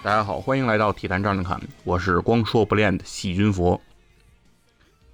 [0.00, 3.80] 大家好，欢迎来到体坛站着侃，我是光说不练的细菌佛。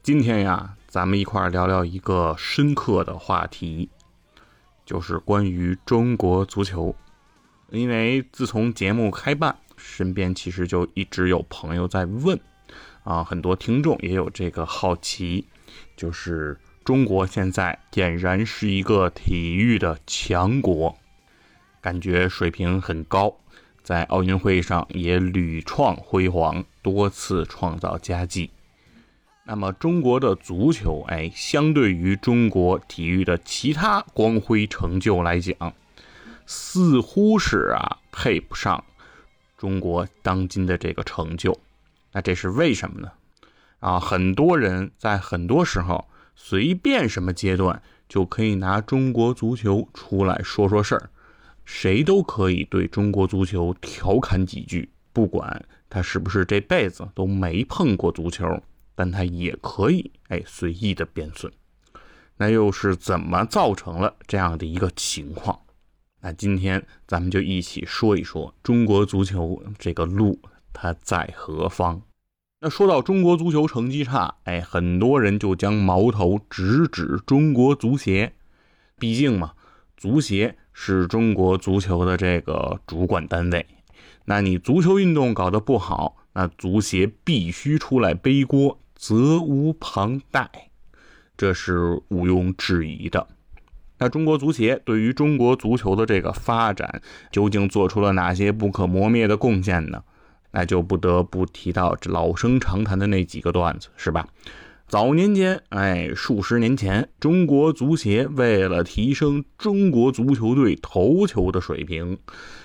[0.02, 3.88] 今天呀，咱们一块儿聊聊一个深刻的话题，
[4.84, 6.94] 就是关于中国足球。
[7.70, 12.38] 因为自从节目开办，身边其实就一直有朋友在问，
[13.04, 15.46] 啊，很多听众也有这个好奇，
[15.96, 20.94] 就是中国现在俨然是一个体育的强国，
[21.80, 23.34] 感觉水平很高。
[23.84, 28.50] 在奥运会上也屡创辉煌，多次创造佳绩。
[29.44, 35.54] 那么中国的足球，哎，相对于中国体育的其他光辉成就来讲，
[36.46, 38.82] 似乎是啊配不上
[39.58, 41.60] 中国当今的这个成就。
[42.12, 43.12] 那这是为什么呢？
[43.80, 51.10] 啊，很多人在很多时候随便什么阶段就可以拿中国足球出来说说事儿。
[51.64, 58.62] 谁都可以对中国足球调侃几句，不管他是不是这辈子都没碰过足球，
[58.94, 61.52] 但他也可以哎随意的贬损。
[62.36, 65.60] 那又是怎么造成了这样的一个情况？
[66.20, 70.40] 那今天咱们就一起说一说中国足球这个路
[70.72, 72.02] 它在何方。
[72.60, 78.34] 那说到中国足球成绩差，哎，很多人就将矛头直指中国足协，
[78.98, 79.52] 毕竟嘛，
[79.96, 80.56] 足协。
[80.74, 83.64] 是中国足球的这个主管单位，
[84.26, 90.50] 那你足球运动搞得不好，那足协必须出来背锅，责无旁贷，
[91.36, 93.26] 这是毋庸置疑的。
[93.98, 100.02] 那中国足协对于中国足球的这个发展，究竟做出了哪些不可磨灭的贡献呢？
[100.50, 104.28] 那就不得不提到老生常谈的那几个段子，是吧？
[104.86, 112.18] 早年间，哎，数十年前，中国足协为了提升中国足球队头球的水平，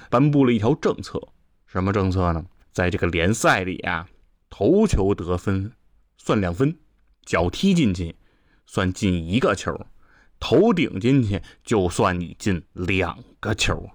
[0.10, 1.20] 颁布了一条政策。
[1.66, 2.46] 什么政策呢？
[2.72, 4.08] 在这个联赛里啊，
[4.50, 5.72] 头球得分
[6.18, 6.78] 算两分，
[7.26, 8.16] 脚踢进去
[8.66, 9.88] 算进一个球，
[10.40, 13.90] 头顶进去就算你进两个球。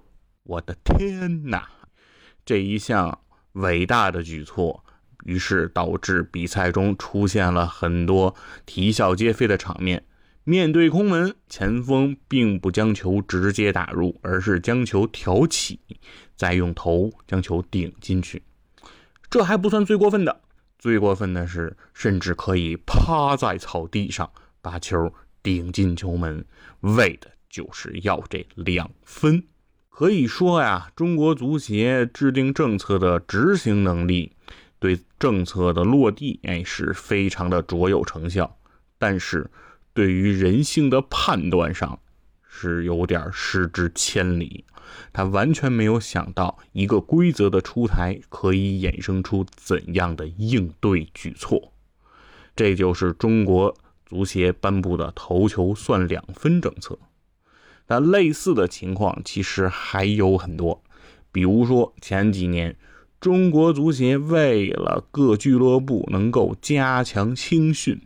[0.44, 1.68] 我的天哪！
[2.44, 3.20] 这一项
[3.52, 4.83] 伟大的举措。
[5.24, 10.04] 于是导致比赛中出现了很多啼笑皆非的场面。
[10.44, 15.80] 面对空门，前锋并不将球直接打入，而是将球挑起，
[16.36, 18.42] 再用头将球顶进去。
[19.30, 20.42] 这还不算最过分的，
[20.78, 24.30] 最过分的是，甚至可以趴在草地上
[24.60, 26.44] 把球顶进球门，
[26.80, 29.44] 为的就是要这两分。
[29.88, 34.32] 可以说呀，中国足协制定政策的执行能力。
[34.84, 38.58] 对政策的落地，哎，是非常的卓有成效，
[38.98, 39.50] 但是
[39.94, 41.98] 对于人性的判断上
[42.46, 44.66] 是有点失之千里。
[45.10, 51.72] 他完全没有想到一个规则的出台可以衍生出怎样的应对举措。
[52.54, 53.74] 这就是中国
[54.04, 56.98] 足协颁布的头球算两分政策。
[57.86, 60.84] 那类似的情况其实还有很多，
[61.32, 62.76] 比如说前几年。
[63.24, 67.98] 中国足协为了各俱乐部能够加强青训，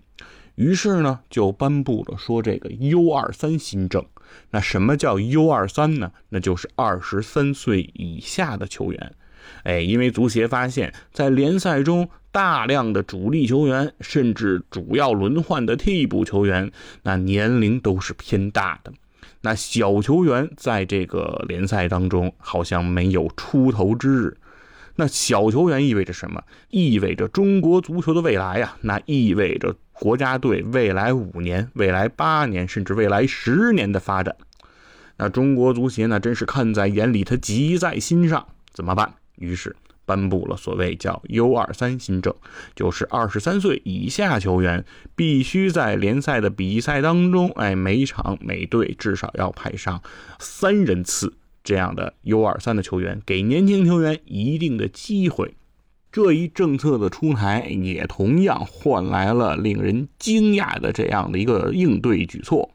[0.55, 4.07] 于是呢就颁布了说这个 U 二三新政。
[4.53, 6.13] 那什么叫 U 二三呢？
[6.29, 9.15] 那就是二十三岁以下的球员。
[9.65, 16.71] 哎，因为足协发现，在联赛中大量的主力球员，甚至主要轮换的替补球员，
[17.03, 18.93] 那年龄都是偏大的。
[19.41, 24.37] 那小球员在这个联赛当中好像没有出头之日。
[25.01, 26.43] 那小球员意味着什么？
[26.71, 28.77] 意味着中国足球的未来呀！
[28.81, 34.35] 那意味着国家队未来五年、未来八年，甚至未来十年的发展。
[35.17, 39.15] 那中国足协呢，真是看在眼里，他急在心上，怎么办？
[39.37, 42.35] 于是颁布了所谓叫 U 二三新政，
[42.75, 44.85] 就是二十三岁以下球员
[45.15, 50.03] 必须在联赛的比赛当中，哎，每场每队至少要派上
[50.41, 51.35] 三人次。
[51.69, 55.55] 这样的 U 二三的球员，给年轻球员一定的机会。
[56.11, 62.71] 这一政策的出台，也同样换来了令人惊讶的这样的一个应对举措。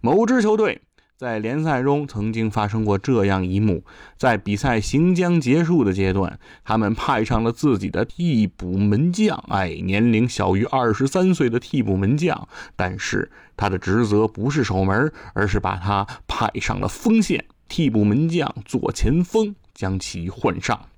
[0.00, 0.80] 某支球队
[1.16, 3.84] 在联赛中曾经发生过这样一幕：
[4.18, 17.44] 在比赛行将结束的阶段，他们派上了自己的替补门将，哎，年龄小于二十三岁的替补门将，但是他的职责不是守门，而是把他派上了锋线。
[17.68, 20.88] 替补门将左前锋，将其换上，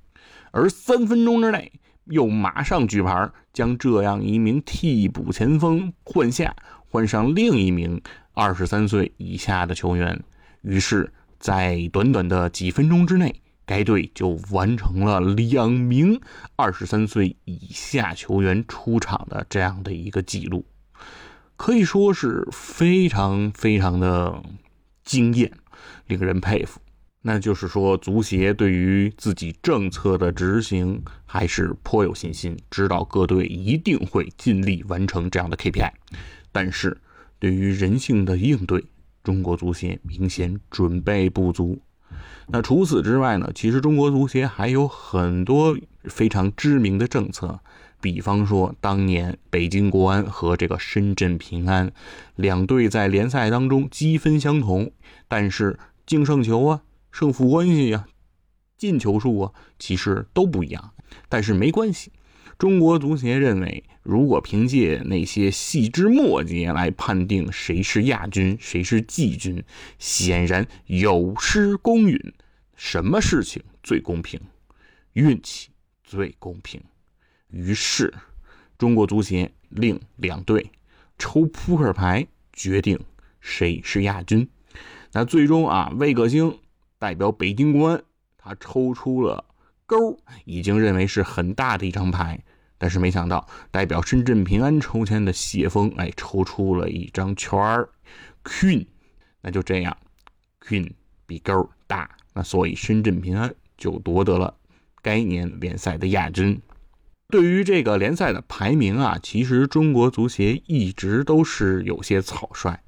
[0.51, 1.73] 而三分钟之内
[2.05, 6.55] 又马上举牌，将这样一名替补前锋换下，
[6.89, 8.01] 换上另一名。
[8.39, 10.23] 二十三岁以下的球员，
[10.61, 16.21] 于是，在短短的几分钟之内，该队就完成了两名
[16.55, 20.67] 二十三岁以下球员出场的这样的一个记录，
[21.57, 24.43] 可以说是非常非常的
[25.03, 25.51] 惊艳，
[26.07, 26.81] 令人佩服。
[27.23, 35.93] 那就是说，足协对于自己政策的执行还是颇有信心，知道各队一定会尽力完成这样的 KPI，
[36.53, 36.97] 但是。
[37.39, 38.83] 对于人性的应对，
[39.23, 41.79] 中国足协明显准备不足。
[42.47, 43.51] 那除此之外呢？
[43.55, 47.61] 其实中国足协还有很多非常知名的政策，
[48.01, 51.93] 比方说当年北京国安和这个深圳平安
[52.37, 54.91] 两队在联赛当中积分相同，
[55.29, 58.07] 但是净胜球啊、胜负关系呀、
[58.79, 60.95] 进球数啊，其实都不一样。
[61.29, 62.13] 但是没关系。
[62.59, 69.63] 中国足协认为，如果凭借那些细枝末节来判定谁是亚军、谁是季军，
[69.99, 72.19] 显然有失公允。
[72.75, 74.41] 什么事情最公平？
[75.13, 75.69] 运气
[76.03, 76.83] 最公平。
[77.49, 78.15] 于是，
[78.79, 80.71] 中国足协令两队
[81.19, 82.99] 抽扑克牌，决定
[83.41, 84.49] 谁是亚军。
[85.17, 86.59] 那最终啊，魏可兴
[86.99, 88.03] 代表北京国安，
[88.37, 89.47] 他抽出了。
[89.87, 92.45] 勾已经认为是很大的一张牌，
[92.77, 97.89] 但是没想到代表深圳平安抽签的谢峰，哎，抽出了一张圈儿
[98.45, 98.85] ，Queen，
[99.41, 99.97] 那就这样
[100.61, 100.91] ，Queen
[101.25, 104.55] 比勾大，那所以深圳平安就夺得了
[105.01, 106.61] 该年联赛的亚军。
[107.29, 112.81] 对于这个联赛的排名啊，其实中国足协一直都是有些草率，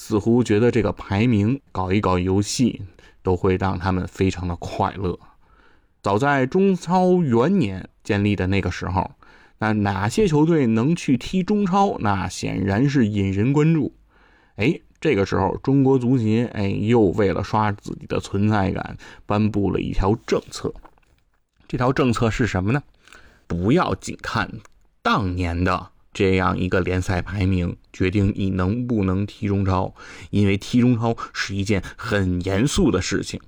[0.00, 2.82] 似乎觉得这个排名搞一搞游戏
[3.20, 5.18] 都会让他们非常的快乐。
[6.00, 9.10] 早在中超元年建立的那个时候，
[9.58, 11.98] 那哪些球队能去踢中超？
[11.98, 13.92] 那显然是引人关注。
[14.54, 18.96] 哎，这个时候中国足协哎又为了刷自己的存在感，
[19.26, 20.72] 颁布了一条政策。
[21.66, 22.80] 这条政策是什么呢？
[23.48, 24.48] 不要仅看
[25.02, 29.94] 当年的这样一个联赛排名决定你能不能踢中超，
[30.30, 33.40] 因为踢中超是一件很严肃的事情。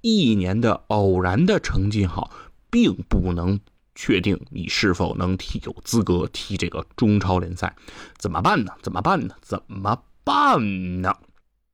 [0.00, 2.30] 一年的偶然的成绩好，
[2.70, 3.60] 并不能
[3.94, 7.74] 确定你是否能踢有资格踢这个中超联赛。
[8.16, 8.72] 怎么办呢？
[8.80, 9.34] 怎么办呢？
[9.42, 11.14] 怎么办呢？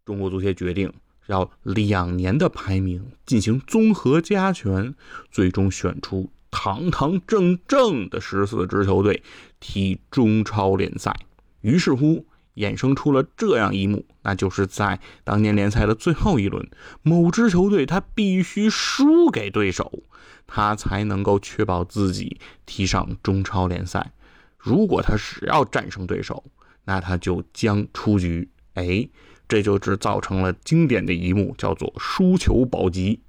[0.05, 0.93] 中国足协决定
[1.27, 4.95] 要两年的排名进行综合加权，
[5.31, 9.23] 最终选出堂堂正正的十四支球队
[9.67, 11.17] 踢中超联赛。
[11.63, 12.27] 于是乎。
[12.57, 16.65] 衍生出了这样一幕，那就是在当年联赛的最后一轮，
[17.03, 20.05] 某支球队他必须输给对手，
[20.47, 24.13] 他才能够确保自己踢上中超联赛。
[24.57, 26.45] 如果他只要战胜对手，
[26.85, 28.49] 那他就将出局。
[28.75, 29.09] 哎，
[29.49, 33.21] 这就是造成了经典的一幕，叫做输球保级。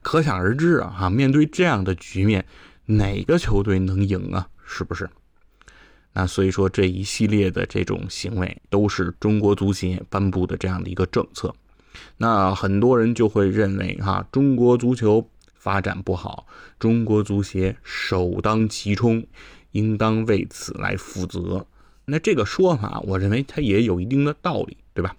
[0.00, 2.46] 可想而知啊，哈，面对这样的局面，
[2.86, 4.46] 哪个球队能赢啊？
[4.64, 5.10] 是不是？
[6.16, 11.52] 那所以说这一系列的这种行为都是中国足协颁布的这样的一个政策，
[12.16, 16.46] 那很多人就会认为哈中国足球发展不好，
[16.78, 19.26] 中国足协首当其冲，
[19.72, 21.66] 应当为此来负责。
[22.04, 25.16] 那这个说法，我认为它也有一定的道理，对吧？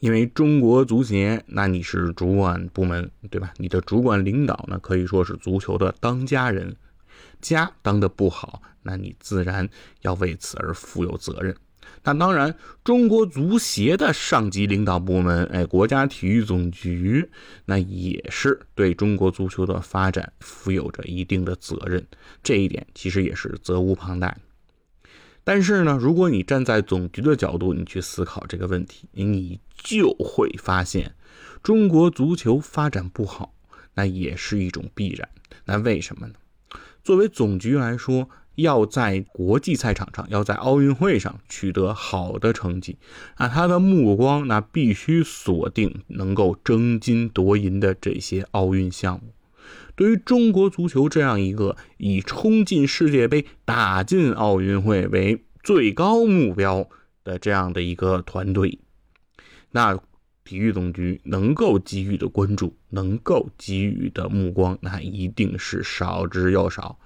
[0.00, 3.52] 因为中国足协，那你是主管部门，对吧？
[3.58, 6.74] 你的主管领导呢，可以说是足球的当家人。
[7.44, 9.68] 家当的不好，那你自然
[10.00, 11.54] 要为此而负有责任。
[12.02, 17.30] 那当然，中国足协的上级领导部门，哎，国家体育总局，
[17.66, 22.06] 那也是对中国足球的发展负有着一定的责任。
[22.42, 24.36] 这一点其实也是责无旁贷。
[25.44, 31.14] 但是呢，如果你站在总局的角度，你去思考这个问题，你就会发现，
[31.62, 33.54] 中国足球发展不好，
[33.94, 35.28] 那也是一种必然。
[35.66, 36.34] 那为什么呢？
[37.04, 42.96] 作为总局来说，要在国际赛场上，要在奥运会上取得好的成绩，
[43.38, 49.34] 那，他的目光那必须锁定能够争金夺银的这些奥运项目。
[49.94, 56.88] 对于中国足球这样一个以冲进世界杯、打进奥运会为最高目标
[57.22, 58.78] 的这样的一个团队，
[59.72, 59.98] 那
[60.44, 66.98] 体育总局能够给予的关注，能够给予的目光，那一定是少之又少，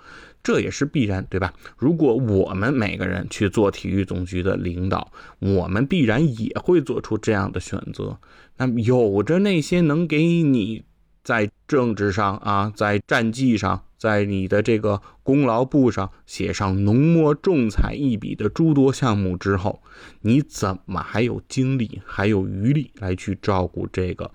[0.43, 1.55] 这也是必然，对吧？
[1.77, 8.19] 如果我们每个人去做体育总局的领导，我们必然也会做出这样的选择。
[8.57, 10.83] 那有着那些能给你
[11.23, 13.85] 在政治上啊，在战绩上。
[13.99, 19.83] 在你的这个功劳簿上写上浓墨重彩一笔的诸多项目之后，
[20.21, 24.31] 你怎么还有精力、还有余力来去照顾这个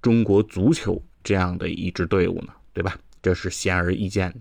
[0.00, 2.52] 中国足球这样的一支队伍呢？
[2.72, 2.96] 对吧？
[3.20, 4.34] 这是显而易见。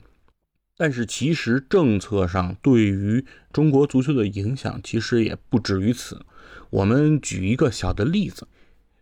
[0.77, 6.23] 但是其实政策上对于中国足球的影响其实也不止于此。
[6.69, 8.47] 我们举一个小的例子，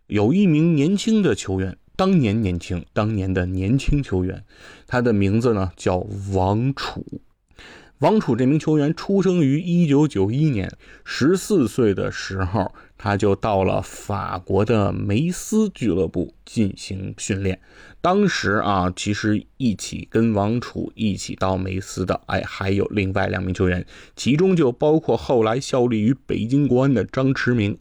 [0.06, 1.76] 有一名年轻的球员。
[1.96, 4.44] 当年年轻，当年的年轻球员，
[4.86, 7.04] 他的名字呢叫王楚。
[8.00, 10.70] 王楚这名球员出生于一九九一年，
[11.04, 17.60] 十四岁的时候他就到了法国的梅斯俱乐部进行训练。
[18.00, 23.86] 当时啊，其实一起跟王楚一起到梅斯的，哎，还有另外两名球员，
[24.16, 27.78] 其中就包括后来效力于北京国安的张驰明。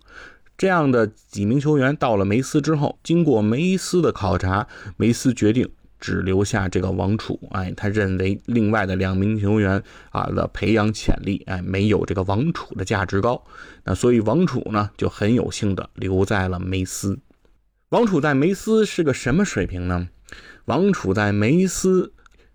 [0.63, 4.65] 这样的几名球员到了梅斯之后，经过梅斯的考察，
[4.95, 7.37] 梅斯决定只留下这个王楚。
[7.51, 13.43] 哎，他认为另外的两名球员啊的培养潜力，哎，没有这个王楚的价值高。
[13.83, 17.19] 那所以王楚呢就很有幸的留在了梅斯。
[17.89, 20.07] 王楚在梅斯是个什么水平呢？
[20.63, 22.13] 王楚在梅斯。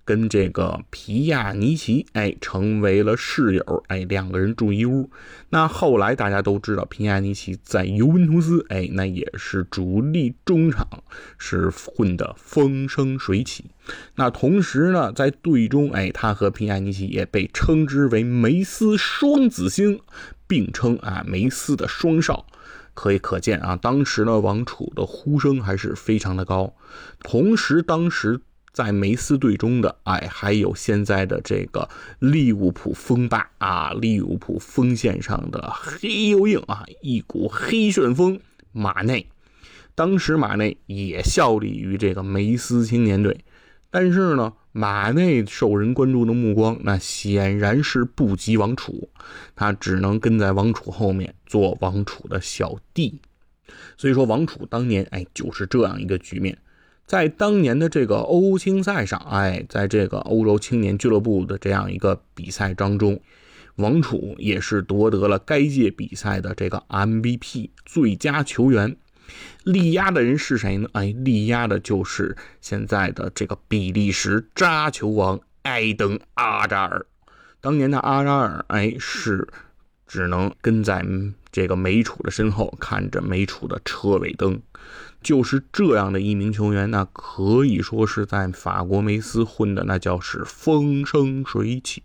[0.08, 5.10] 跟这个皮亚尼奇，哎，成为了室友，哎，两个人住一屋。
[5.50, 10.88] 那后来大家都知道，皮亚尼奇在尤文图斯，哎，那也是主力中场，
[11.36, 13.66] 是混得风生水起。
[14.14, 20.00] 那同时呢，在队中，哎，他和皮亚尼奇也被称之为梅斯双子星，
[20.46, 22.46] 并称啊梅斯的双少。
[22.94, 26.72] 可以可见啊，当时呢，王楚的呼声还是非常的高。
[27.22, 28.40] 同时，当时。
[28.72, 38.40] 在梅斯队中的，哎，还有现在的这个利物浦锋霸啊，利物浦锋线上的黑又硬啊，一股黑旋风
[38.72, 39.26] 马内。
[39.94, 43.44] 当时马内也效力于这个梅斯青年队，
[43.90, 49.10] 但是呢，马内受人关注的目光，那显然是不及王楚，
[49.56, 53.20] 他只能跟在王楚后面做王楚的小弟。
[53.96, 56.56] 所以说，王楚当年，哎，就是这样一个局面。
[57.08, 63.18] 在当年的这个欧青赛上，哎，在这个欧洲青年俱乐部的这样一个比赛当中，
[63.76, 68.94] 王楚也是夺得了该届比赛的这个 MVP 最佳球员。
[69.64, 70.86] 力压的人是谁呢？
[70.92, 77.06] 哎，力压的就是现在的这个比利时扎球王埃登阿扎尔。
[77.62, 79.48] 当年的阿扎尔，哎，是
[80.06, 81.02] 只能跟在
[81.50, 84.60] 这个梅楚的身后，看着梅楚的车尾灯。
[85.28, 92.02] 就是这样的一名球员，那可以说是在法国梅斯混的那叫是风生水起，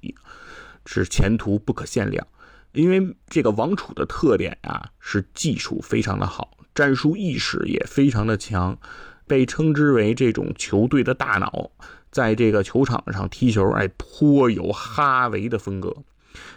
[0.86, 2.28] 是前途不可限量。
[2.74, 8.78] 因为这个王楚的特点啊，是技术非常的好，战术意识也非常的强，
[9.26, 11.72] 被称之为这种球队的大脑，
[12.12, 15.96] 在这个球场上踢球，哎，颇有哈维的风格。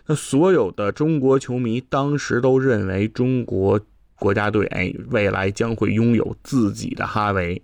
[0.07, 3.81] 那所有的中国球迷当时都认为中国。
[4.19, 7.63] 国家队哎，未来将会拥有自己的哈维，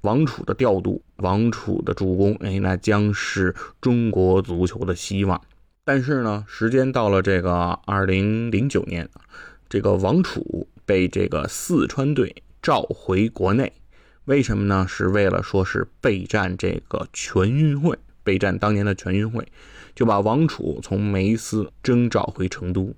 [0.00, 5.40] 王楚的调度，王楚的助攻，哎，那将是中国足球的希望。
[5.84, 9.08] 但是呢，时间到了这个二零零九年，
[9.68, 13.72] 这个王楚被这个四川队召回国内，
[14.24, 14.86] 为什么呢？
[14.88, 19.46] 是为了说是备战这个全运会，备战当年的全运会，
[19.94, 22.94] 就把王楚从梅斯征召回成都。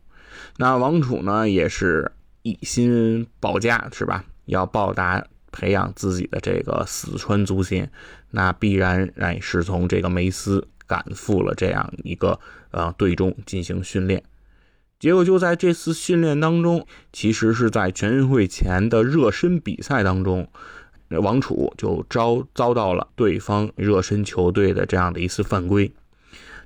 [0.59, 2.13] 那王楚呢，也是。
[2.43, 4.25] 一心报家是吧？
[4.47, 7.91] 要报答培养自己的这个四川足协，
[8.31, 14.23] 那必然哎是从这个梅斯赶赴了这样一个呃队中进行训练。
[14.99, 20.49] 结果就在这次训练当中，其实是在全运会前的热身比赛当中，
[21.09, 25.93] 王楚就遭遭到了对方热身球队的这样的一次犯规。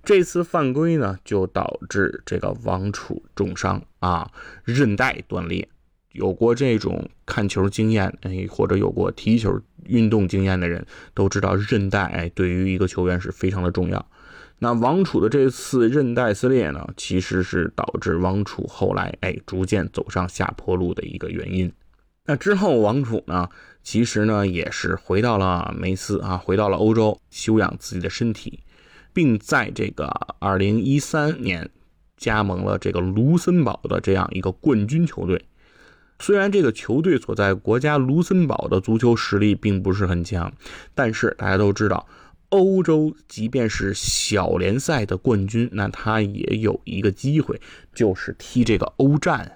[0.06, 4.30] 这次犯规呢，就导致这个王楚重伤啊，
[4.62, 5.68] 韧带断裂。
[6.12, 14.08] 有过这种看球经验，哎，或者有过踢球运动经验的人都知道，韧带哎，对于一个球员是非常的重要。
[14.60, 21.72] 那王楚的这次韧带撕裂呢，其实是导致王楚后来哎逐渐走上下坡路的一个原因。
[22.26, 23.48] 那之后，王楚呢，
[23.82, 28.60] 其实呢也是回到了梅斯啊，回到了欧洲休养自己的身体。
[29.16, 30.04] 并在这个
[30.40, 31.70] 二零一三年
[32.18, 35.46] 加盟了这个卢森堡的这样一个冠军球队。
[36.18, 40.52] 虽然这个球队所在国家卢森堡的足球实力并不是很强，
[40.94, 42.06] 但是大家都知道，
[42.50, 47.58] 欧洲即便是小联赛的冠军，那他也有一个机会，
[47.94, 49.52] 就是踢这个欧战啊。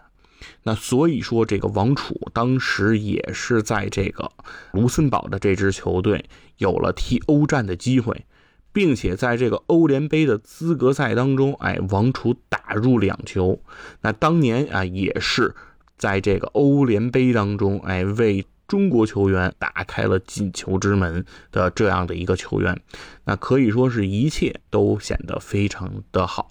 [0.62, 4.32] 那所以说，这个王储当时也是在这个
[4.72, 6.24] 卢森堡的这支球队
[6.56, 8.24] 有了踢欧战的机会，
[8.72, 13.60] 并且在这个欧联杯的资格赛当中，哎，王楚打入两球。
[14.02, 15.54] 那当年啊，也是
[15.96, 22.80] 在这个欧联杯当中，哎，为中国球员打开了进球之门的这样的一个球员。
[23.24, 26.48] 那可以说是一切都显得非常的好。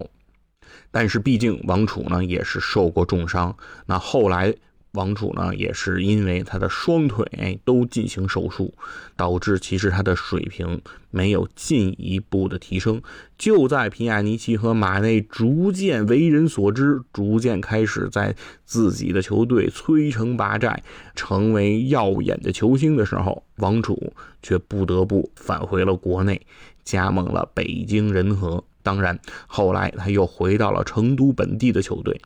[0.91, 4.53] 但是毕竟王楚呢也是受过重伤，那后来
[4.93, 8.73] 王储呢也是因为他的双腿都进行手术，
[9.15, 10.81] 导致其实他的水平
[11.11, 13.01] 没有进一步的提升。
[13.37, 20.83] 就在皮亚尼奇和马内逐渐为人所知，逐渐开始在自己的球队摧城拔寨，
[21.15, 26.41] 成为耀眼的球星的时候，王储却不得不返回了国内，
[26.83, 28.63] 加盟了北京人和。
[28.81, 32.19] 当然，后来他又回到了成都本地的球队。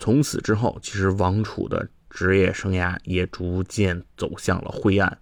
[0.00, 5.18] 从此之后，其实王楚的职业生涯也逐渐走向了灰暗。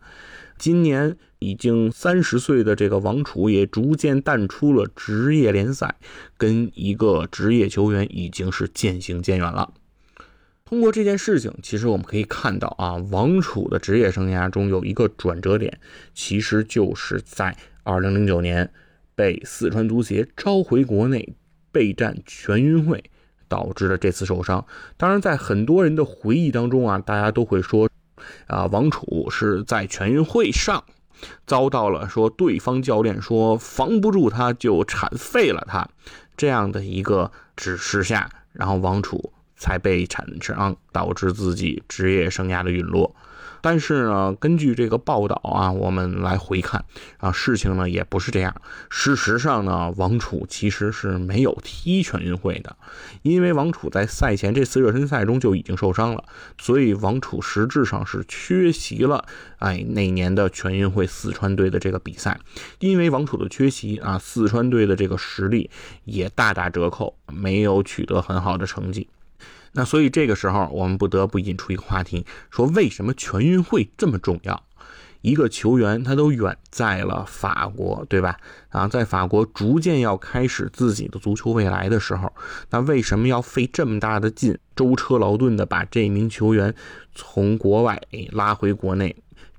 [0.56, 5.96] 今年已经三十岁的这个王楚也逐渐淡出了职业联赛，
[6.38, 9.74] 跟一个职业球员已经是渐行渐远了。
[10.64, 15.78] 通过这件事情，其实我们可以看到啊，王楚的职业生涯中有一个转折点，
[16.14, 18.70] 其实就是在二零零九年。
[19.18, 21.34] 被四川足协召回国内
[21.72, 23.02] 备战全运会，
[23.48, 24.64] 导致了这次受伤。
[24.96, 27.88] 当然，在很多人的回忆当中啊，大家都会说，
[28.46, 30.84] 啊，王楚是在全运会上
[31.46, 35.88] 遭到了说对方教练说防不住他就铲废了他
[36.36, 43.16] 这样的一个指示下，然后王楚才被铲伤，导致自己职业生涯的陨落。
[43.60, 46.84] 但是呢，根据这个报道啊，我们来回看
[47.18, 48.54] 啊，事情呢也不是这样。
[48.90, 52.76] 事实上呢，王楚其实是没有踢全运会的，
[53.22, 56.24] 因为王楚在赛前这次热身赛中就已经受伤了，
[56.58, 59.24] 所以王楚实质上是缺席了。
[59.58, 62.38] 哎，那年的全运会四川队的这个比赛，
[62.78, 65.70] 因为王楚的缺席啊，四川队的这个实力
[66.04, 69.08] 也大打折扣，没有取得很好的成绩。
[69.72, 74.64] 那所以这个时候，我们不得不引出一个话题，说为什么全运会这么重要？
[75.20, 78.38] 一个球员他都远在了法国，对吧？
[78.68, 82.32] 啊，在法国逐渐要开始自己的足球未来的时候，
[82.70, 86.72] 那为什么要费这么大的劲，舟车劳顿的把这名球员
[87.14, 88.00] 从国外
[88.30, 89.16] 拉回国内？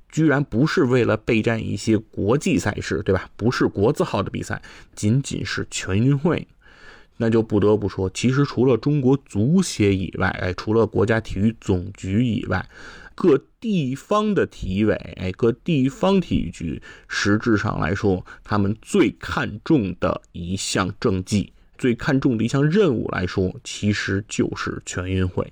[0.10, 3.30] 居然不是为了备战一些国际赛事，对吧？
[3.36, 4.60] 不是国字号的比赛，
[4.96, 6.48] 仅仅是全运会。
[7.22, 12.66] 那就不得不说，其实除了中国足协以外，哎，除了国家体育总局以外，
[13.14, 25.52] 各地方的体委，哎，各地方体育局，实质上来说，他们最看重的一项政绩，最看重的一项任务来说，其实就是全运会。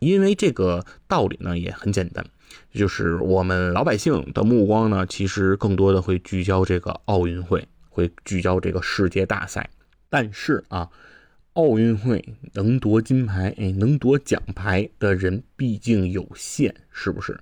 [0.00, 2.26] 因为这个道理呢，也很简单，
[2.74, 9.70] 就是我们老百姓的目光呢，其实更多的会聚焦这个奥运会，会聚焦这个世界大赛。
[10.10, 10.88] 但是啊，
[11.54, 17.38] 奥运会能夺金牌，哎，能夺奖牌的人毕竟有限，是不是？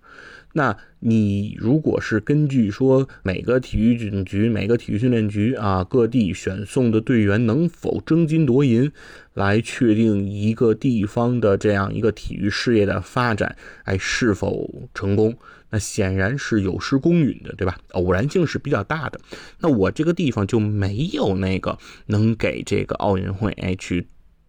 [0.55, 8.91] 那你如果是根据说每个体育总局、每个体育训练局啊，各地选送的队员能否争金夺银，
[9.35, 15.37] 来确定一个地方的这样一个体育事业的发展，哎，是否成功？
[15.71, 17.79] 那显然是有失公允的，对吧？
[17.93, 19.21] 偶然性是比较大的。
[19.61, 24.09] 那我这个地方就没有那个能给这个奥运会哎去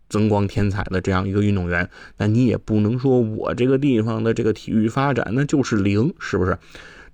[0.10, 6.58] 增光添彩的这样一个运动员，那你也不能说我这个地方的这个体育发展那就是零，是不是？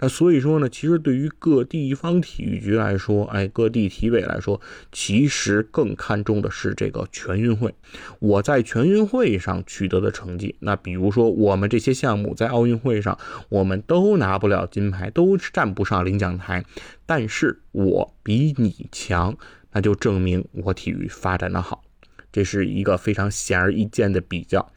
[0.04, 4.60] 那所以说呢，其实对于各地方体育局来说，哎，各地体委来说，
[4.92, 7.74] 其实更看重的是这个全运会。
[8.20, 16.66] 我在全运会上取得的成绩，那比如说我们这些项目在奥运会上，我们都拿不了金牌，都站不上领奖台，
[17.06, 19.38] 但是我比你强，
[19.72, 21.82] 那就证明我体育发展的好，
[22.30, 24.70] 这是一个非常显而易见的比较。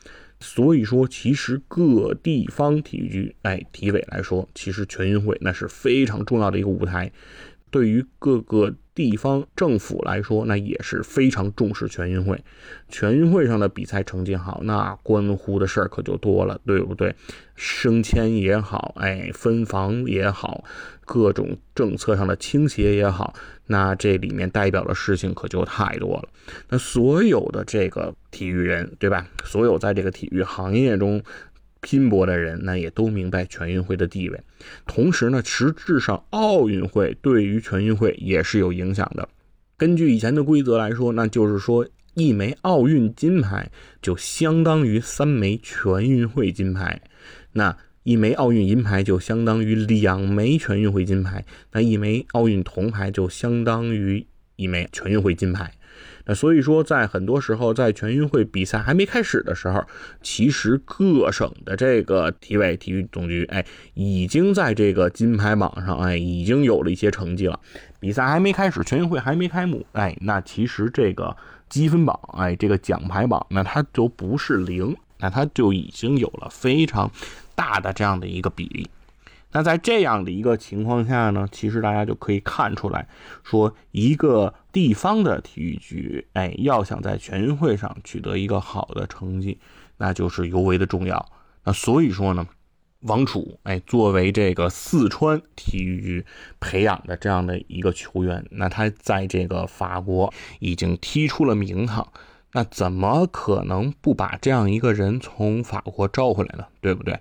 [0.48, 7.10] 所以说，其实各地方体育局、哎体委来说，其实全运会那是非常重要的一个舞台。
[7.68, 12.42] 对于各个地方政府来说，那也是非常重视全运会。
[12.88, 17.14] 全运会上的比赛成绩好，那关乎的事儿可就多了，对不对？
[17.54, 20.64] 升迁也好，哎，分房也好，
[21.04, 23.34] 各种政策上的倾斜也好，
[23.66, 26.28] 那这里面代表的事情可就太多了。
[26.70, 29.28] 那所有的这个体育人，对吧？
[29.44, 31.22] 所有在这个体育行业中
[31.80, 34.40] 拼搏的人，那也都明白全运会的地位。
[34.86, 39.28] 同时呢，实质上奥运会对于全运会也是有影响的。
[39.76, 47.02] 根据以前的规则来说，那就是说一枚奥运金牌就相当于三枚全运会金牌，
[47.52, 55.70] 那一枚奥运银牌就相当于两枚全运会金牌，那一枚奥运铜牌就相当于一枚全运会金牌。
[56.26, 59.84] 那所以说，在很多时候，在全运会比赛还没开始的时候，
[60.20, 67.60] 其实各省的这个体委、体育总局，哎，已经在这个金牌榜上，哎，已经有了一些成绩了。
[68.00, 71.36] 比赛还没开始，全运会还没开幕，哎，那其实这个
[71.68, 77.08] 积分榜，哎，这个奖牌榜，那它就不是零，那它就已经有了非常
[77.54, 78.90] 大的这样的一个比例。
[79.52, 83.08] 那在这样的一个情况下呢，其实大家就可以看出来，
[83.42, 89.58] 说一个地方的体育局，哎，要想在全运会上取得一个好的成绩，
[89.96, 91.32] 那就是尤为的重要。
[91.64, 92.46] 那所以说呢，
[93.00, 96.26] 王楚，哎，作为这个四川体育局
[96.60, 102.12] 培养的这样的一个球员，那他在这个法国已经踢出了名堂，
[102.52, 106.66] 那怎么可能不把这样一个人从法国招回来呢？
[106.82, 107.18] 对不对？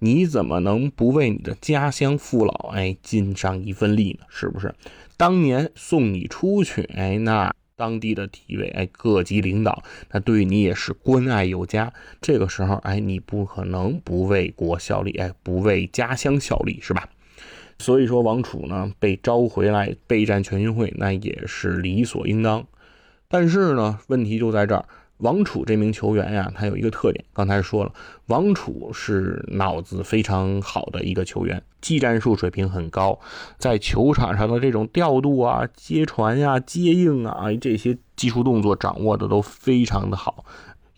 [0.00, 4.26] 你怎么能不为你的家乡父老哎尽上一份力呢？
[4.28, 4.74] 是不是？
[5.18, 11.92] 当年送你出去哎，那当地的体委哎各级领导那对你也是关爱有加。
[12.20, 17.08] 这个时候哎，你不可能不为国效力哎，不为家乡效力是吧？
[17.80, 22.64] 所以说王楚呢被招回来备战全运会，那也是理所应当。
[23.28, 24.86] 但是呢，问题就在这儿。
[25.18, 27.92] 王楚这名球员呀，他有一个特点，刚才说了，
[28.26, 33.18] 王楚是脑子非常好的一个球员，技战术水平很高，
[33.58, 40.44] 在球场上的这种调度啊、接传呀、接应啊这些技术动作掌握的都非常的好，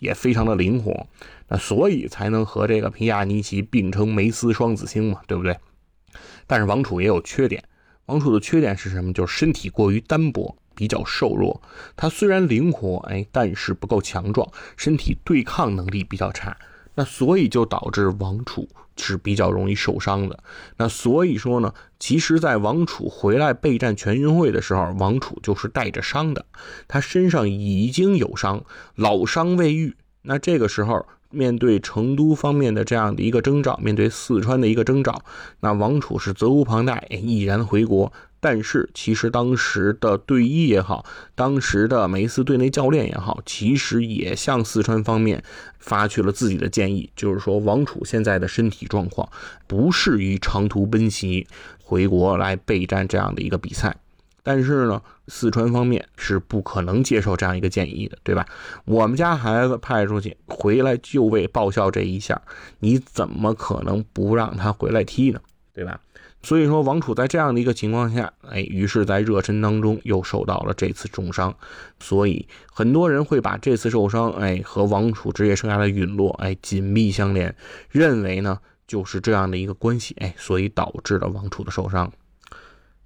[0.00, 1.06] 也非常的灵活，
[1.48, 5.56] 那所以才能和这个皮亚尼奇并称梅斯双子星嘛，对不对？
[6.46, 7.64] 但是王楚也有缺点，
[8.04, 9.14] 王楚的缺点是什么？
[9.14, 10.56] 就是身体过于单薄。
[10.80, 11.60] 比较瘦弱，
[11.94, 16.56] 他虽然灵活，哎，但是不够强壮，身体对抗能力比较差，
[16.94, 18.66] 那所以就导致王楚
[18.96, 20.42] 是比较容易受伤的。
[20.78, 26.46] 那所以说呢，其实，在王楚回来备战全运会的时候，王楚就是带着伤的，
[26.88, 28.64] 他身上已经有伤，
[28.94, 29.94] 老伤未愈。
[30.22, 35.22] 那这个时候，面对成都方面的这样的一个征兆，面对四川的一个征兆，
[35.60, 38.10] 那王楚是责无旁贷，毅然回国。
[38.40, 45.44] 但是，其实当时的队医也好，当时的梅斯队内教练也好，其实也向四川方面
[45.79, 49.29] 发去了自己的建议，就是说王楚现在的身体状况
[49.66, 51.46] 不适于长途奔袭
[51.83, 53.94] 回国来备战这样的一个比赛。
[54.42, 58.46] 但是呢，四川方面是不可能接受这样一个建议的，对吧？
[58.87, 62.40] 我们家孩子派出去回来就为报效这一下，
[62.79, 65.38] 你怎么可能不让他回来踢呢？
[65.74, 66.00] 对吧？
[66.42, 71.55] 所以说，王楚在这样的一个情况下，哎，于是，在热身当中又受到了这次重伤，
[72.00, 77.55] 所以很多人会把这次受伤，哎，和王楚职业生涯的陨落，哎，紧密相连，
[77.90, 82.11] 认为呢就是这样的一个关系，哎，所以导致了王楚的受伤。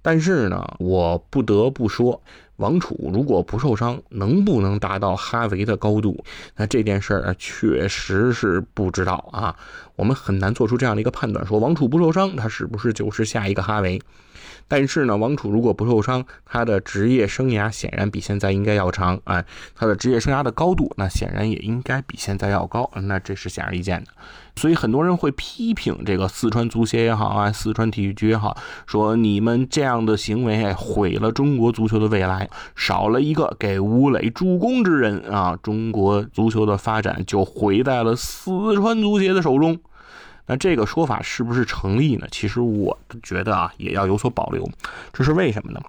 [0.01, 2.21] 但是呢，我不得不说，
[2.57, 6.23] 王楚如果不受伤，能不能达到哈维的高度？
[6.55, 9.55] 那这件事儿确实是不知道啊，
[9.95, 14.01] 我们很难做出这样的一个判断，说王楚不受伤，他是不是就是下一个哈维？
[14.67, 24.11] 但是呢，王楚如果不受伤，他的职业生涯显然比现在应该要长，哎，他的职业生涯的高度，那显然也应该比现在要高，那这是显而易见的。
[24.55, 39.77] 所以很多人会批评这个四川足协也好啊，四川体育局也好，说你们这样的行为毁了中国足球的未来，少了一个给吴磊助攻之人啊，中国足球的发展就毁在了四川足协的手中。
[40.47, 42.27] 那这个说法是不是成立呢？
[42.31, 44.69] 其实我觉得啊，也要有所保留。
[45.11, 45.81] 这是为什么呢？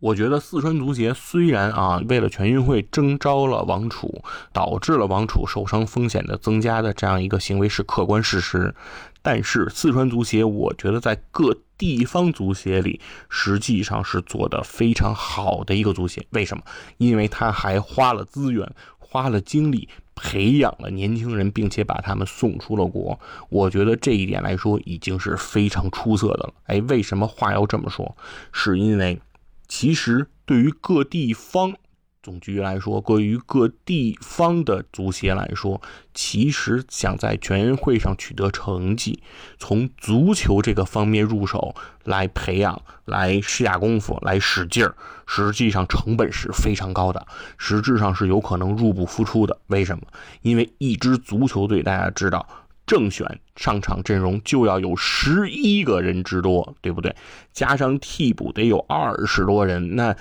[0.00, 8.74] 我觉得四川足协虽然啊，为了全运会征召了王楚，导致了王楚受伤风险的增加的这样一个行为是客观事实，
[9.22, 16.26] 但是四川足协，我觉得在各地方足协里，实际上是做的非常好的一个足协。
[16.30, 16.64] 为什么？
[16.98, 19.88] 因为他还花了资源，花了精力。
[20.14, 26.54] 培养了年轻人，并且把他们送出了国，我觉得这一点来说已经是非常出色的了。
[26.66, 28.16] 哎，为什么话要这么说？
[28.52, 29.20] 是因为
[29.68, 31.74] 其实对于各地方。
[32.22, 35.82] 总局来说，对于各地方的足协来说，
[36.14, 39.20] 其实想在全运会上取得成绩，
[39.58, 44.94] 从足球这个方面入手来培养、来施下功夫、来使劲儿，
[45.26, 47.26] 实际上成本是非常高的，
[47.58, 49.58] 实质上是有可能入不敷出的。
[49.66, 50.04] 为什么？
[50.42, 52.46] 因为一支足球队，大家知道，
[52.86, 57.16] 正选上场阵容就要有十一个人之多，对不对？
[57.52, 60.16] 加上替补得有二十多人，那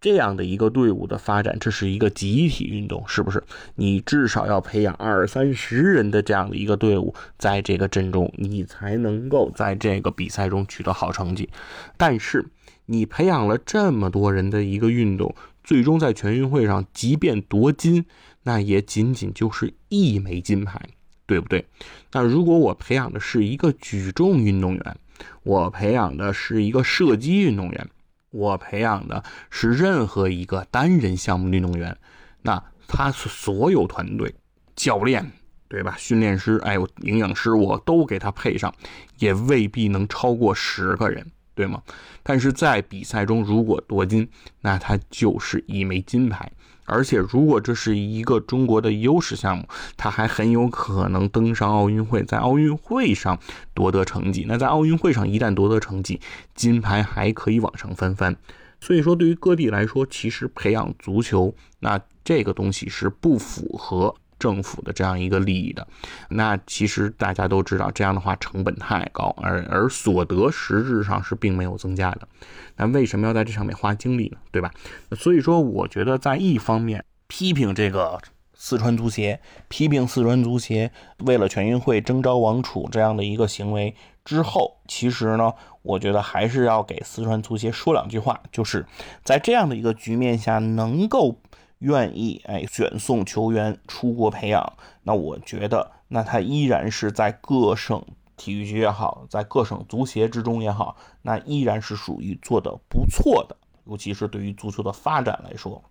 [0.00, 3.42] 这样的一个队伍的发展，这是一个集体运动，是不是？
[3.74, 11.48] 你至少要培养二三十人的这样的一个队伍，在这个阵中，你才能够在这个比赛中取得好成绩。
[11.96, 12.46] 但是，
[12.86, 15.34] 你培养了这么多人的一个运动，
[15.64, 18.04] 最终在全运会上，即便夺金，
[18.44, 20.80] 那也仅仅就是一枚金牌。
[21.26, 21.66] 对不对？
[22.12, 24.96] 那如果我培养的是一个举重运动员，
[25.42, 27.86] 我培养的是一个射击运动员，
[28.30, 31.96] 我培养的是任何一个单人项目运动员，
[32.42, 34.34] 那他所有团队、
[34.76, 35.32] 教练，
[35.68, 35.94] 对吧？
[35.98, 38.74] 训练师，哎，营养师，我都给他配上，
[39.18, 41.82] 也未必能超过十个人，对吗？
[42.22, 44.28] 但是在比赛中，如果夺金，
[44.60, 46.50] 那他就是一枚金牌。
[46.88, 53.38] 而且，如果这是一个中国的优势项目，他还很有可能登上奥运会，在奥运会上
[53.74, 54.46] 夺得成绩。
[54.48, 56.20] 那在奥运会上一旦夺得成绩，
[56.54, 58.36] 金牌还可以往上翻番。
[58.80, 64.14] 所以说，对于各地来说，其实培养足球，那这个东西是不符合。
[64.38, 65.86] 政府的这样一个利益的，
[66.28, 72.28] 那其实大家都知道，这样的话成本太高，而而所得实质上是并没有增加的。
[72.76, 74.38] 那为什么要在这上面花精力呢？
[74.52, 74.70] 对吧？
[75.16, 78.20] 所以说，我觉得在一方面批评这个
[78.54, 80.92] 四川足协，批评四川足协
[81.24, 88.86] 为了全运会征召王储这样的一个行为之后，其实呢，我觉得还是要给四川足协说两句话，就是
[89.24, 91.40] 在这样的一个局面下能够。
[91.78, 98.02] 愿意哎选送球员出国培养，那我觉得那他依然是在各省
[98.36, 105.82] 体育局也好，在各省足协之中也好，那依然是属于做的不错的，尤其是对于足球的发展来说。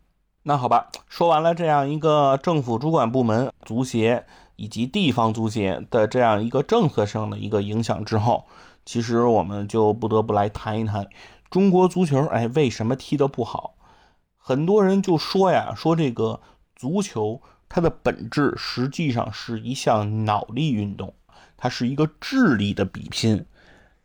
[0.44, 8.46] 那好吧，说完了这样一个政府主管部门足协以及地方足协的这样一个政策上的一个影响之后，
[8.86, 11.08] 其实我们就不得不来谈一谈
[11.50, 13.74] 中国足球，哎，为什么踢得不好？
[14.48, 16.40] 很多人就说呀，说这个
[16.74, 21.14] 足球它的本质实际上是一项脑力运动，
[21.58, 23.46] 它是一个智力的比拼。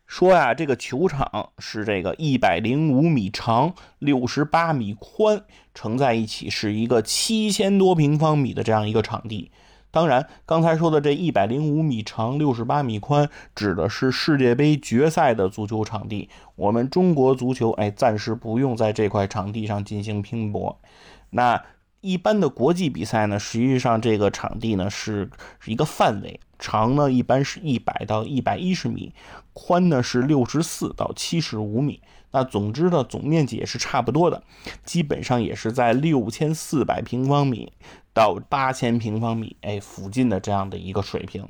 [0.04, 5.44] 说呀，这个球场是这个一百零五米长，六十八米宽，
[5.76, 9.52] 乘在一起是一个七千多平方米的这样一个场地。
[9.92, 16.30] 当然，刚才说的这一百零五米长、六十八米宽，指的是世界杯决赛的足球场地。
[16.56, 20.80] 我们中国足球，哎，暂时不用在这块场地上进行拼搏。
[21.28, 21.62] 那
[22.00, 29.12] 一般的国际比赛呢，实际上这个场地呢是是一个范围，长呢一般是一百到一百一十米，
[29.52, 32.00] 宽呢是六十四到七十五米。
[32.32, 34.42] 那总之呢，总面积也是差不多的，
[34.84, 37.72] 基本上也是在六千四百平方米。
[38.14, 41.48] 到八千平方米，哎，附近的这样的一个水平，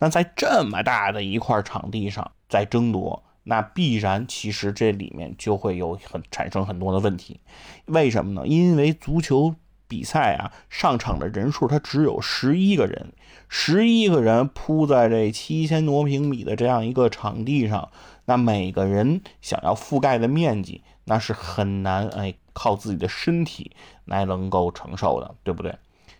[0.00, 7.38] 那在这么大的一块场地上在争夺，那必然其实这里面就会有很产生很多的问题。
[7.84, 8.44] 为什么呢？
[8.44, 9.54] 因为足球
[9.86, 13.12] 比赛啊，上场的人数它只有十一个人，
[13.48, 17.88] 十一个人铺在这七千多平米的这样一个场地上，
[18.30, 23.72] 那每个人想要覆盖的面积，那是很难哎，靠自己的身体
[24.04, 25.74] 来能够承受的，对不对？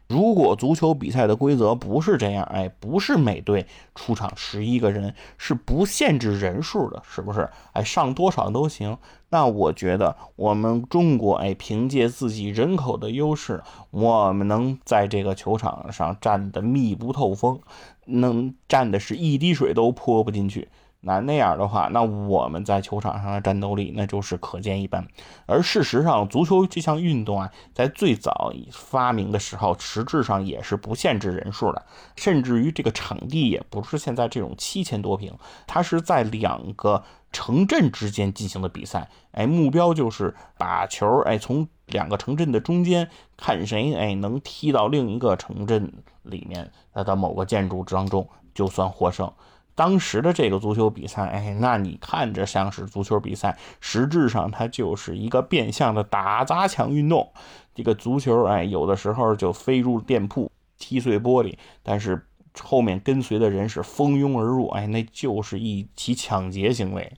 [0.09, 7.49] 如果足球比赛的规则不是这样，哎，不是每队出场十一个人，是不限制人数的，是不是？
[7.75, 8.99] 哎，上多少都行。
[9.29, 17.61] 那我觉得我们中国，哎，凭借自己人口的优势，我们能在这个球场上站得密不透风，
[18.07, 20.68] 能站的是一滴水都泼不进去。
[21.03, 25.07] 那那样的话，那我们在球场上的战斗力那就是可见一斑。
[25.47, 31.87] 而事实上，足球这项运动啊，在最早发明的时候，实质上也是不限制人数的，
[32.17, 35.33] 甚至于这个场地也不是现在这种七千多平，
[35.67, 39.09] 它是在两个城镇之间进行的比赛。
[39.33, 43.09] 哎，目标就是把球哎从两个城镇的中间，
[43.39, 45.91] 看谁哎能踢到另一个城镇
[46.25, 49.33] 里面它的某个建筑当中，就算获胜。
[49.81, 57.33] 当时的这个足球比赛，哎，那你看着像是足球比赛，实质上它就是一个变相的打砸抢运动。
[57.75, 62.27] 这个足球，哎，有的时候就飞入店铺，踢碎玻璃，但是
[62.61, 67.11] 后面跟随的人是蜂拥而入，哎，那就是一起抢劫行为。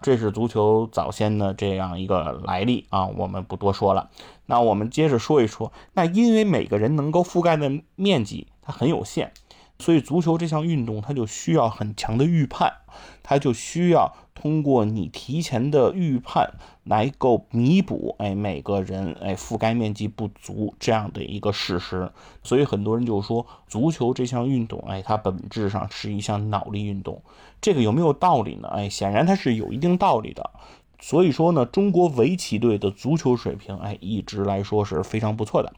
[0.00, 4.08] 这是足球早先的这样一个来历啊，我们不多说了。
[4.46, 9.32] 那我们接着说一说，那因为每个人能够覆盖的面积它很有限。
[9.78, 12.72] 所以，足球这项运动它就需要很强的预判，
[13.22, 22.10] 它就需要通过你提前的预判来够弥补，哎，每个人哎覆盖面积不足这样的一个事实。
[22.42, 27.22] 所以很多人就说，足球这项运动，哎，它本质上是一项脑力运动。
[27.60, 28.68] 这个有没有道理呢？
[28.68, 30.50] 哎，显然它是有一定道理的。
[30.98, 35.70] 所以说呢，中国围棋队的足球水平，哎，一直来说是非常不错的。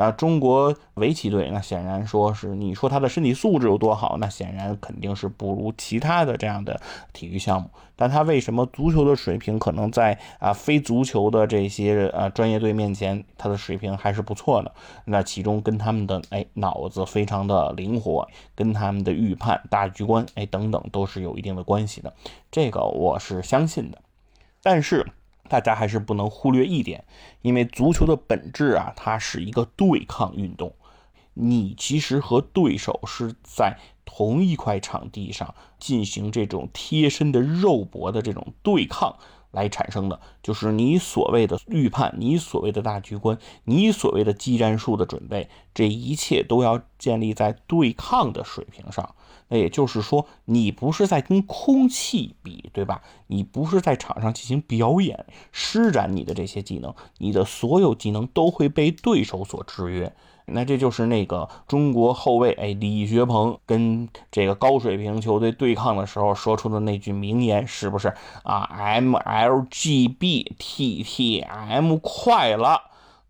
[0.00, 6.80] 那中国围棋队，那显然说是你说他的身体素质有多好，那显然肯定是不如其他的这样的
[7.12, 7.68] 体育项目。
[7.96, 14.72] 但他为什么足球的水平可能在啊非足球的这些呃专业队面前，他的水平还是不错的？
[15.04, 22.10] 那其中跟他们的哎脑子非常的灵活，跟他们的预判大局观哎等等都是有一定的关系的。
[22.50, 23.98] 这个我是相信的。
[24.62, 25.06] 但是。
[25.50, 27.04] 大家还是不能忽略一点，
[27.42, 30.72] 因为足球的本质啊，它是一个对抗运动。
[31.34, 39.16] 你其实和对手是在同一块场地上进行这种贴身的肉搏的这种对抗
[39.50, 49.14] 来产生的，就是你所谓的预判，你所谓的大局观，你所谓的技战术的准备，这一切都要建立在对抗的水平上。
[49.52, 53.02] 那也就是说，你不是在跟空气比，对吧？
[53.26, 60.12] 你不是在场上进行表演、施展你的这些技能，你的所有技能都会被对手所制约。
[60.46, 72.80] 那这就是那个中国后卫哎，李学鹏跟这个高水平球队对抗的时候说出的那句名言，是不是啊？M L G B T T M 快了，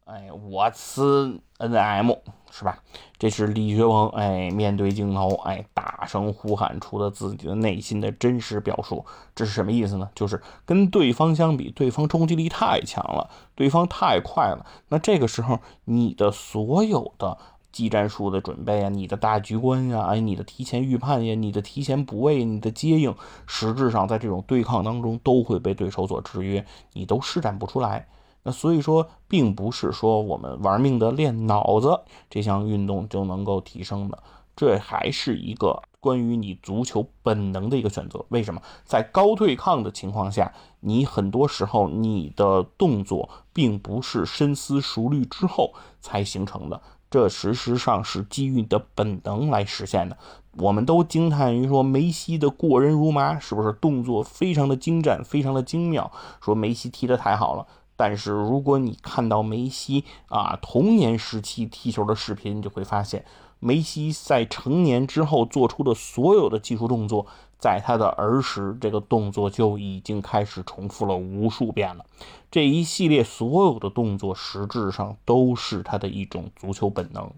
[0.04, 2.12] 哎，我吃 N M。
[2.52, 2.82] 是吧？
[3.20, 9.04] 这是李学鹏哎，面对镜头哎，大声呼喊出了自己的内心的真实表述。
[9.34, 10.08] 这是什么意思呢？
[10.14, 14.64] 就是跟对方相比，对方冲击力太强了，对方太快了。
[14.88, 17.36] 那这个时候，你的所有的
[17.70, 23.14] 技战术的准备啊，你的大局观呀，哎，你的提前预判呀，你的提前补位，你的接应，
[23.46, 28.06] 实质上在这种对抗当中都会被对手所制约，你都施展不出来。
[28.42, 34.22] 那所以说，并不是说我们玩命的练脑子这项运动就能够提升的，
[34.56, 38.24] 这还是一个关于你足球本能的一个选择。
[38.30, 38.62] 为什么？
[38.84, 50.16] 在高对抗的情况下，你很多时候你的动作并不是深思熟虑之后才形成的，这事实上是基于你的本能来实现的。
[50.58, 56.10] 我们都惊叹于说梅西的过人如麻，是不是动作非常的精湛，非常的精妙？
[56.40, 57.66] 说梅西踢得太好了。
[58.00, 63.26] 但是如果你看到梅西啊童年时期踢球的视频，你就会发现，
[63.58, 67.26] 梅西在成年之后做出的所有的技术动作，
[67.58, 72.06] 在他的儿时这个动作就已经开始重复了无数遍了。
[72.50, 77.30] 这一系列所有的动作，实质上都是他的一种足球本能。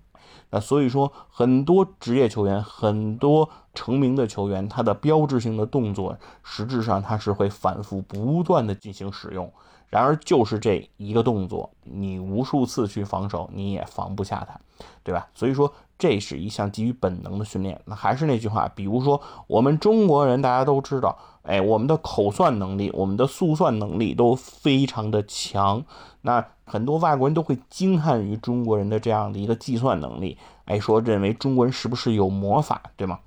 [0.51, 9.53] 那所以说，很多职业球员，很多成名的球员，他的标志性的动作，实质上他是会反复不断的进行使用。
[9.93, 14.59] 然而，就是这一个动作，你无数次去防守，你也防不下他，
[15.03, 15.29] 对吧？
[15.35, 17.79] 所以说，这是一项基于本能的训练。
[17.85, 25.85] 那还是那句话，比如说我们中国人，大家都知道，哎，我们的口算能力，我们的速算能力都非常的强。
[26.23, 33.19] 那很多外国人都会惊叹于中国人的这样的一个计算能力，哎，说认为中国人是不是有魔法，对吗？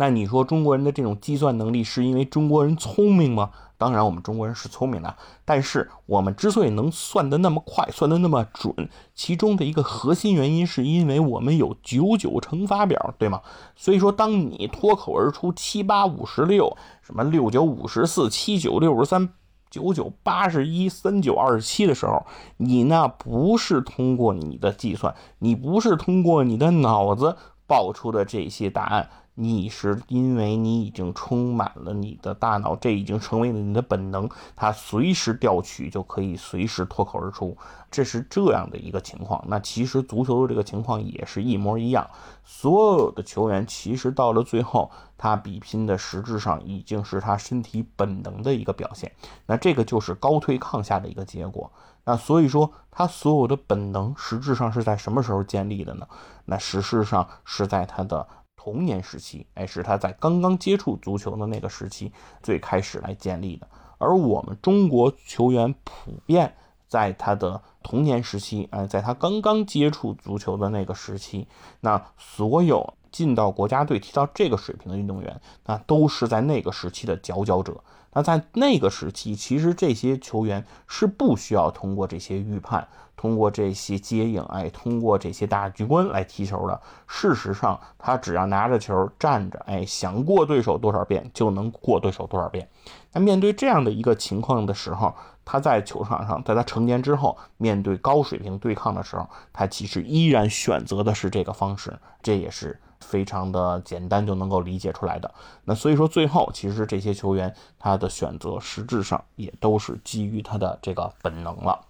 [0.00, 3.50] 那你说中国人的这种计算能力是因为中国人聪明吗？
[3.76, 5.12] 当然，我们中国人是聪明的，
[5.44, 8.72] 但是我们之所以能算得那么快，算得那么准，
[9.12, 13.40] 其中的一个核心原因是因为我们有九九乘法表，对吗？
[13.74, 19.28] 所以说，当你脱口而出七八五十六，什么六九五十四，七九六十三，
[19.68, 22.24] 九九八十一，三九二十七的时候，
[22.56, 29.10] 你那不是通过你的计算，你不是通过你的脑子报出的这些答案。
[29.40, 37.56] 你是因为你已经充满了你的大脑，这已经成为了你的本能，它随时调取就可以随时脱口而出，
[37.88, 39.44] 这是这样的一个情况。
[39.46, 42.10] 那其实足球的这个情况也是一模一样，
[42.42, 49.12] 所有的球员其实到了最后，他比拼的实质上已经是他身体本能的一个表现。
[49.46, 51.70] 那这个就是高对抗下的一个结果。
[52.04, 56.08] 那所以说，他所有的本能实质上是在什么时候建立的呢？
[56.46, 58.26] 那实质上是在他的。
[58.58, 63.68] 童年时期，哎，是他在刚刚接触足球的那个时期最开始来建立的。
[63.98, 66.54] 而我们中国球员普遍
[66.88, 71.46] 在他的童年时期，哎，在他刚刚接触足球的那个时期，
[71.80, 77.82] 那所有进到国家队踢到这个水平的运动员，那都是在那个时期的佼佼者。
[78.14, 86.80] 那在那个时期，其实这些球员是不需要通过这些预判、通过这些接应，哎，通过这些大局观来踢球的。
[87.06, 92.68] 事实上，他只要拿着球站着，哎，想过对手多少遍就能过对手多少遍。
[93.12, 102.80] 那面对这样的一个情况的时候，他在球场上，在他成年之后，面对高水平对抗的时候，他其实依然选择的是这个方式，这也是。
[103.00, 105.32] 非常的简单就能够理解出来的，
[105.64, 111.80] 那所以说最后其实这些球员他的选择实质上也都是基于他的这个本能了。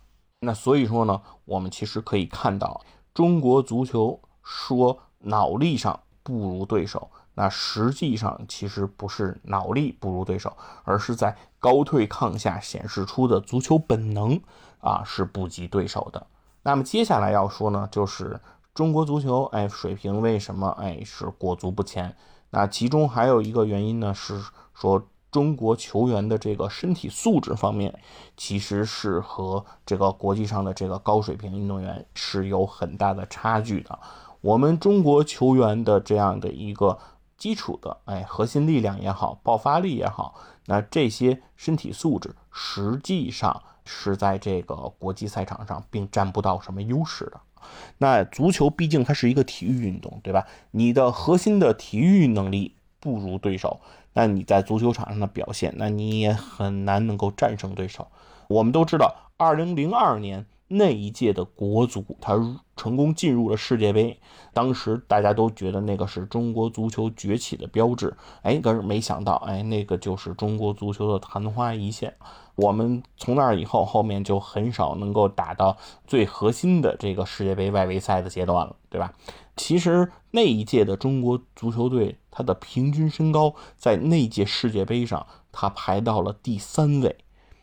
[0.40, 2.80] 那所以说呢，我们其实可以看到，
[3.14, 14.40] 中国足球说脑力上不如对手，那实际上其实不是脑力不如对手，而是在高对抗下显示出的足球本能
[14.80, 16.26] 啊是不及对手的。
[16.62, 18.38] 那么接下来要说呢，就是。
[18.78, 22.14] 中国足球，哎，水平为什么哎是裹足不前？
[22.50, 24.40] 那其中还有一个原因呢，是
[24.72, 27.92] 说中国球员的这个身体素质方面，
[28.36, 33.98] 其实是和这个国际上的这个高水平运动员是有很大的差距的。
[34.42, 36.96] 我们中国球员的这样的一个
[37.36, 47.40] 基础的，哎，核心力量也好，爆发力也好，那这些身体素质实际上是在这个国际赛场上并占不到什么优势的。
[47.98, 50.46] 那足球毕竟它是一个体育运动，对吧？
[50.70, 53.80] 你的核心的体育能力不如对手，
[54.12, 58.08] 那你在足球场上的表现，那你也很难能够战胜对手。
[58.48, 60.46] 我们都知道，二零零二年。
[60.70, 62.34] 那一届的国足，他
[62.76, 64.20] 成功进入了世界杯，
[64.52, 68.14] 当时大家都觉得那个是中国足球崛起的标志。
[68.42, 72.14] 哎，可是没想到，哎，那个就是中国足球的昙花一现。
[72.58, 75.76] 我们从那以后，后面就很少能够打到
[76.08, 79.14] 最核心的这个世界杯外围赛的阶段了，对吧？
[79.56, 87.18] 其实那一届的中国足球队，他的平均身高在那届世界杯上，他排到了第三位。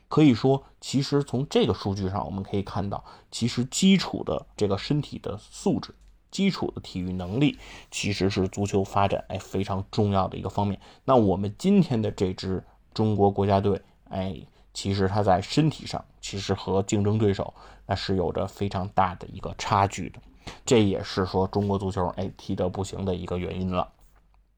[0.07, 5.93] 可以说，其实从这个数据上，我们可以看到，其实基础的这个身体的素质、
[6.31, 7.57] 基础的体育能力，
[7.91, 10.79] 其实是足球发展哎非常重要的一个方面。
[11.03, 14.37] 那我们今天的这支中国国家队，哎，
[14.75, 17.51] 其实他在身体上，其实和竞争对手
[17.87, 20.19] 那是有着非常大的一个差距的。
[20.63, 23.87] 这也是说中国足球哎踢得不行的一个原因了。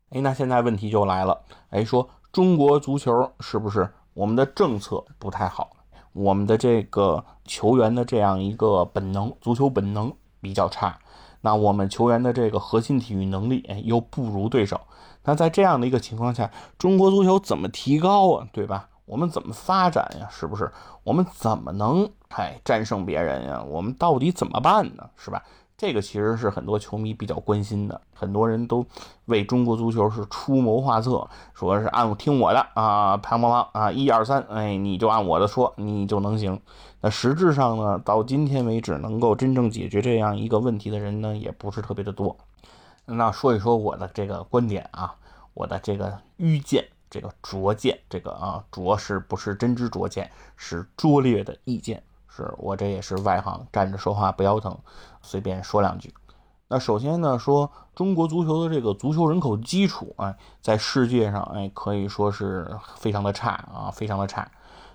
[0.10, 1.40] 哎，那现在问题就来了，
[1.70, 3.90] 哎，说中国足球是不是？
[4.14, 5.70] 我们的政策不太好，
[6.12, 10.12] 我们的这个球员的这样一个本能，足球本能
[10.42, 10.98] 比较差。
[11.42, 14.82] 那我们球员的这个核心体育能力又不如对手。
[15.24, 16.50] 那在这样的一个情况下，
[16.80, 18.48] 中国足球怎么提高啊？
[18.52, 18.90] 对吧？
[19.08, 20.28] 我们怎么发展呀？
[20.30, 20.72] 是不是？
[21.04, 23.64] 我们怎么能哎战胜别人呀？
[23.64, 25.10] 我们到底怎么办呢？
[25.16, 25.42] 是吧？
[25.78, 28.84] 这个其实是很多球迷比较关心的，很多人都
[29.26, 36.60] 为中国足球是出谋划策，说是按听我的啊，啪啪啪啊，一二三，哎，你就按我的说，你就能行。
[37.02, 42.36] 那实质上呢，到今天为止，能够真正解决这样一个问题的人呢，也不是特别的多。
[43.06, 45.14] 那说一说我的这个观点啊，
[45.54, 52.04] 我的这个愚见，这个拙见，这个啊，拙是不是真知灼见，是拙劣的意见。
[52.30, 54.78] 是我这也是外行，站着说话不腰疼，
[55.22, 56.14] 随便说两句。
[56.68, 64.52] 那首先呢，说中国足球的这个足球人口基础啊，在世界上哎可以说是非常的差啊，非常的差，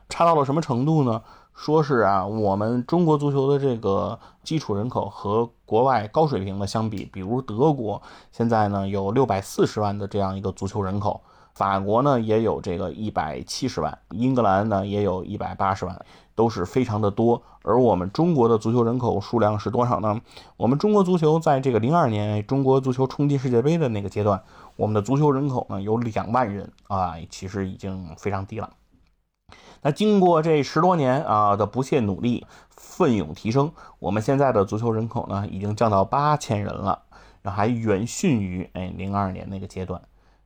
[0.09, 1.23] 差到了什么程度呢？
[1.55, 8.01] 说是啊，我们中国足球的这个基础人口和国外高水平的相比，比如德国
[8.31, 11.23] 现在呢有六百四十万的这样一个足球人口，
[11.55, 16.05] 法国呢也有这个一百七十万，英格兰呢也有一百八十万。
[16.34, 20.18] 都是非常的多，而我们中国的足球人口数量是多少呢？
[20.57, 24.42] 我们中国足球在这个零二年中国足球冲击世界杯的那个阶段，
[24.76, 28.70] 我们的足球人口呢有两万人啊，其实已经非常低了。
[29.82, 37.03] 那经过这十多年啊的不懈努力、奋勇提升，我们现在的足球人口呢已经降到八千人了，
[37.44, 40.00] 还远逊于哎零二年那个阶段。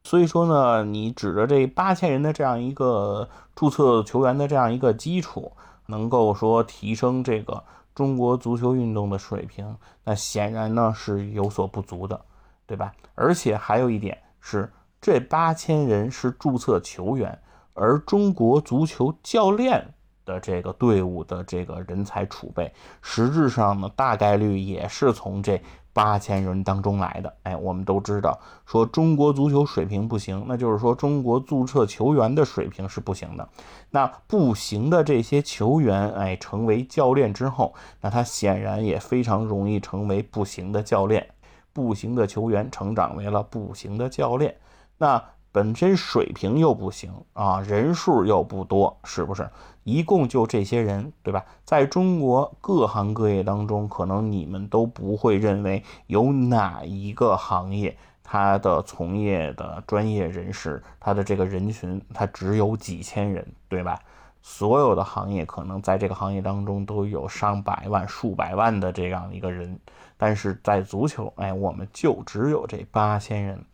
[0.07, 5.53] 所以说呢，你指着这八千人的这样一个注册球员的这样一个基础。
[5.89, 7.63] 能够说提升这个
[7.95, 12.21] 中国足球运动的水平，那显然呢是有所不足的，
[12.67, 12.93] 对吧？
[13.15, 14.69] 而且还有一点是，
[15.01, 17.39] 这八千人是注册球员，
[17.73, 19.95] 而中国足球教练
[20.25, 25.63] 的这个队伍的这个人才储备，实质上呢大概率也是从这。
[25.97, 33.49] 八千人当中来的，哎，我们都知道，说中国足球水平不行，那就是说中国注册球员的水平是不行的。
[33.89, 37.73] 那不行的这些球员，哎，成为教练之后，
[38.03, 41.27] 那他显然也非常容易成为不行的教练。
[41.73, 44.55] 不行的球员成长为了不行的教练，
[44.99, 45.23] 那
[45.57, 49.49] 本身水平又不行啊，人数又不多，是不是？
[49.85, 51.47] 一共就这些人，对吧？
[51.65, 63.99] 在中国各行各业当中，可能你们都不会认为有哪一个行业，它的从业的专业人士，他的这个人群，他只有几千人，对吧？
[64.43, 69.81] 所有的行业可能在这个行业当中都有上百万、数百万的这样一个人，
[70.19, 73.65] 但是在足球，哎，我们就只有这八千人。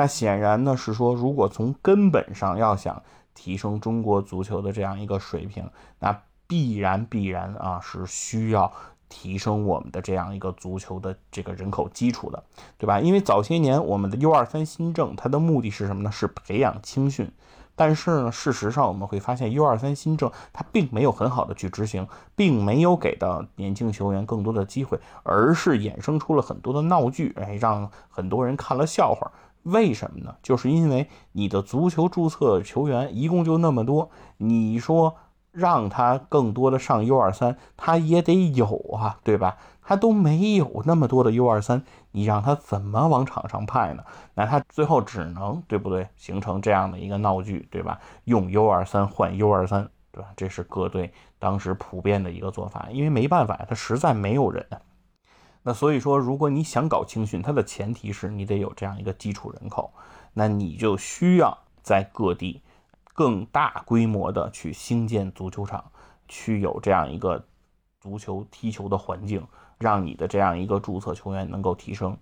[0.00, 3.02] 那显然呢是说，如果从根本上要想
[3.34, 8.72] 提升中国足球的这样一个水平，那必然必然啊是需要
[9.10, 12.42] 提升我们的这样一个足球的这个人口基础的，
[12.78, 12.98] 对吧？
[12.98, 16.10] 因为早些年我们的 U 二三新政，它的目的是什么呢？
[16.10, 17.30] 是培养青训。
[17.76, 29.30] 但是呢，事实上我们会发现，U 二三新政它并没有很好的去执行，并没有给到年轻球员更多的机会，而是衍生出了很多的闹剧，哎，让很多人看了笑话。
[29.64, 30.34] 为什么呢？
[30.42, 35.16] 就是因为你的足球注册球员一共就那么多，你说
[35.52, 39.56] 让他更多的上 U 二三，他也得有啊，对吧？
[39.82, 41.82] 他都没有那么多的 U 二三，
[42.12, 44.04] 你让他怎么往场上派呢？
[44.34, 46.06] 那他最后只能对不对？
[46.16, 47.98] 形成这样的一个闹剧，对吧？
[48.24, 50.28] 用 U 二三换 U 二三，对吧？
[50.36, 54.64] 这是各队当时普遍的一个做法，因为没办法，他实在没有人。
[55.62, 59.92] 那所以说，如果你想搞青训，它的前提是你得有这样一个基础人口，
[60.32, 62.62] 那你就需要在各地
[63.14, 65.84] 更大规模的去兴建足球场，
[66.28, 67.44] 去有这样一个
[68.00, 69.46] 足球踢球的环境。
[69.78, 72.14] 让你的这样一个注册球员能够提升，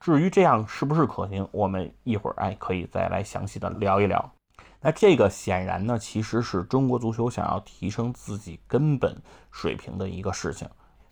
[0.00, 4.32] 至于这样是不是可行，我们一会儿哎可以再来详细的聊一聊。
[4.80, 9.22] 那这个显然呢，其实是中国足球想要提升自己根本
[9.52, 10.68] 水平的一个事情。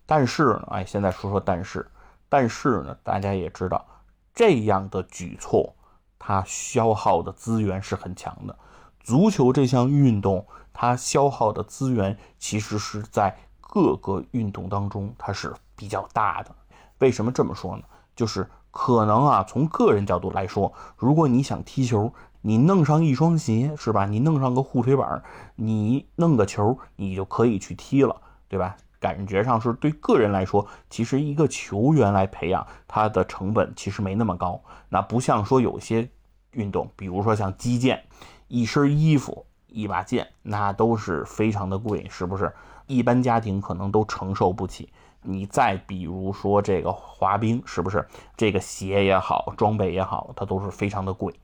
[0.07, 1.91] 但是呢，哎，现在说说但是，
[2.29, 3.87] 但是呢，大家也知道，
[4.35, 5.75] 这样的举措
[6.19, 8.59] 它消耗的资源是很强的。
[9.01, 15.55] 足球这项运动，它消耗的资源其实是在各个运动当中，它是。
[15.77, 16.55] 比较大的，
[16.99, 17.83] 为什么这么说呢？
[18.15, 24.07] 就是可能啊，从个人角度来说，如果你想踢球，你弄上一双鞋是吧？
[24.07, 25.25] 你弄上个护腿板，
[25.57, 28.77] 你弄个球，你就可以去踢了，对吧？
[29.05, 34.59] 感觉上是对个人来说，其实一个球员来培养，他的成本其实没那么高。
[34.89, 36.09] 那不像说有些
[36.53, 38.03] 运动，比如说像击剑，
[38.49, 42.51] 一身衣服、一把剑，那都是非常的贵，是不是？
[42.87, 44.89] 一般家庭可能都承受不起。
[45.21, 51.35] 你再比如说这个滑冰，是不是这个鞋也好，装备也好，它都是非常的贵。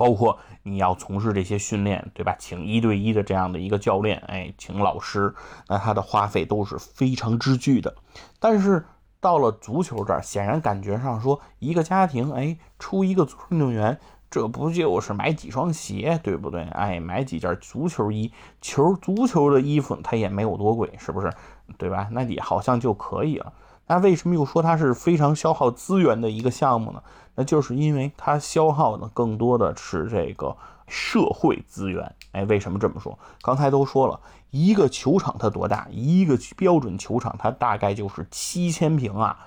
[0.00, 2.34] 包括你要从事这些训练，对吧？
[2.38, 5.34] 请一对一的这样的一个教练，哎，请老师，
[5.68, 7.94] 那他的花费都是非常之巨的。
[8.38, 8.82] 但是
[9.20, 13.98] 到了足球这儿，显然感觉上说，一个家庭，哎，出一个运动员。
[14.30, 16.62] 这不就是买几双鞋，对不对？
[16.62, 21.30] 哎，买几件足球衣，球足球的衣服它也没有多贵，是不是？
[21.76, 22.08] 对吧？
[22.12, 23.52] 那你好像就可以了。
[23.88, 27.02] 那为什么又说它是非常消耗资源的一个项目呢？
[27.34, 30.56] 那就是因为它消耗的更多的是这个
[30.86, 32.14] 社会资源。
[32.32, 33.18] 哎，为什么这么说？
[33.42, 34.20] 刚才都说了
[34.50, 35.88] 一个球场它多大？
[35.90, 39.38] 一个标准球场它大概就是七千平啊，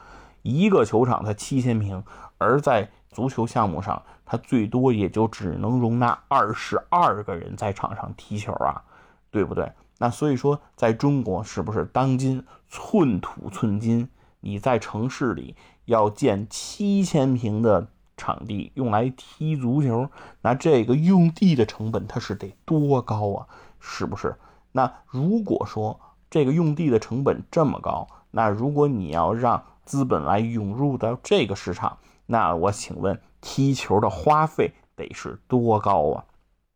[0.42, 2.04] 一个球场它七千平，
[2.38, 4.02] 而在足球项目上。
[4.26, 8.82] 它最多也就只能容纳二十二个人在场上踢球啊，
[9.30, 9.72] 对不对？
[10.00, 14.10] 那所以说，在中国是不是当今寸土寸金？
[14.40, 15.56] 你在城市里
[15.86, 20.10] 要建七千平的场地用来踢足球，
[20.42, 23.48] 那这个用地的成本它是得多高啊？
[23.80, 24.36] 是不是？
[24.72, 33.20] 那如果说这个用地的成本这么高，那如果你要让资本来涌入到这个市场，那我请问。
[33.46, 36.24] 踢球的花费得是多高啊？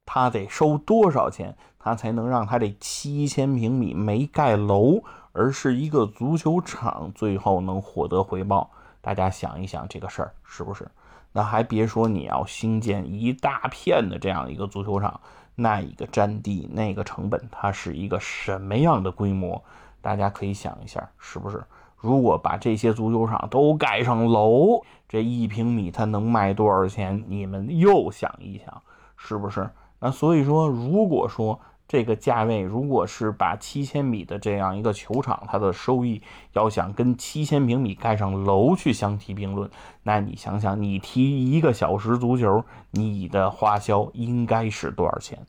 [0.05, 5.01] 他得收多少钱，他才能让他这七千平米没盖楼，
[5.31, 8.69] 而是一个足球场，最后能获得回报？
[9.07, 10.85] 大家想一想这个事儿是不是？
[11.31, 15.21] 那还别说你要兴建一大片的这样一个足球场，
[15.55, 19.63] 那一个占地、那个成本，它是一个什么样的规模？
[20.01, 21.63] 大家可以想一下，是不是？
[21.95, 27.23] 如果把这些足球场都盖上楼，这一平米它能卖多少钱？
[27.29, 28.81] 你们又想一想，
[29.15, 29.69] 是不是？
[29.99, 36.21] 那所以说，如果说这个价位，如果是把七千米的这样一个球场，它的收益
[36.51, 39.69] 要想跟七千平米盖上楼去相提并论，
[40.03, 45.39] 那你想想，你踢一个小时足球，你的花销应该是多少钱？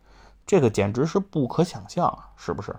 [0.46, 2.76] 这个简直是不可想象啊，是不是？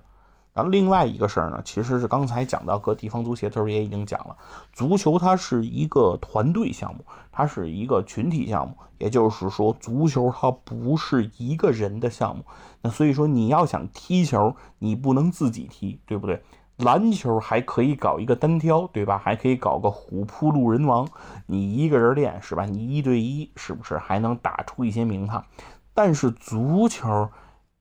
[0.52, 4.36] 然后另外一个事儿呢，其实是刚才讲到各地方足协的时候也已经讲了，
[4.74, 12.44] 足球它是一个团队项目，它是一个群体项目，也就是说，足球它不是一个人的项目。
[12.82, 16.42] 那所以说，你要想踢球，你不能自己踢，对不对？
[16.78, 19.18] 篮球还可以搞一个单挑，对吧？
[19.18, 21.08] 还可以搞个虎扑路人王，
[21.46, 22.66] 你一个人练是吧？
[22.66, 25.46] 你一对一是不是还能打出一些名堂？
[25.94, 27.30] 但是足球。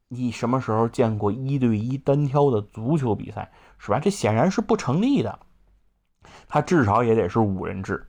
[0.09, 4.01] 你什么时候见过一对一单挑的足球比赛，是吧？
[4.01, 5.39] 这显然是不成立的。
[6.49, 8.07] 它至少也得是五人制，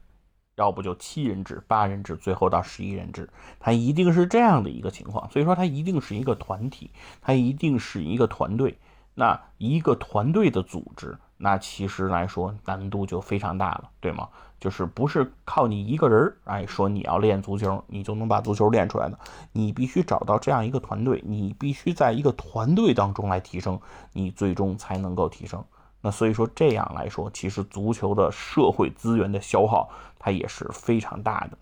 [0.56, 3.30] 要不就七人制、八人制，最后到十一人制，
[3.60, 5.30] 它一定是这样的一个情况。
[5.30, 6.92] 所以说，它一定是一个团体，
[7.22, 8.80] 它一定是一个团队。
[9.16, 14.30] 那一个团队的组织，那其实来说难度就非常大了，对吗？
[14.60, 19.18] 就是不是靠你一个人哎，说你要练足球，你就能把足球练出来的。
[19.54, 23.80] 你必须找到这样一个团队，你必须在一个团队当中来提升，
[24.12, 25.64] 你最终才能够提升。
[26.02, 31.58] 那所以说这样来说，其实足球的社会资源的消耗，它也是非常大的。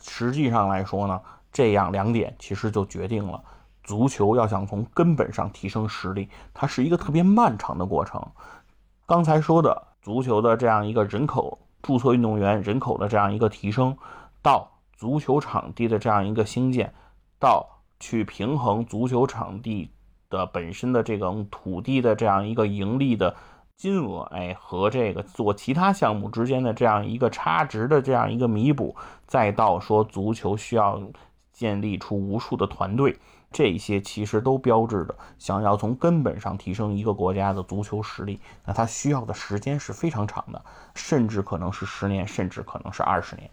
[0.00, 1.20] 实际上来说呢，
[1.52, 3.42] 这样两点其实就决定了，
[3.84, 8.26] 足球要想从根本上提升实力，它是一个特别漫长的过程。
[9.04, 11.58] 刚才说的足球的这样一个人口。
[11.82, 13.96] 注册运动员人口的这样一个提升，
[14.40, 16.94] 到足球场地的这样一个兴建，
[17.38, 19.90] 到去平衡足球场地
[20.30, 23.34] 的本身的这种土地的这样一个盈利的
[23.76, 28.94] 金额，哎，和这个做其他项目之间的这样一个差值的这样一个弥补，
[29.26, 31.02] 再到说足球需要
[31.52, 33.18] 建立出无数的团队。
[33.52, 43.50] 这些其实都标志着，想要从根本上提升一个国家的足球实力，那它需要的时间是非常长的，甚至可能是十年，甚至可能是二十年。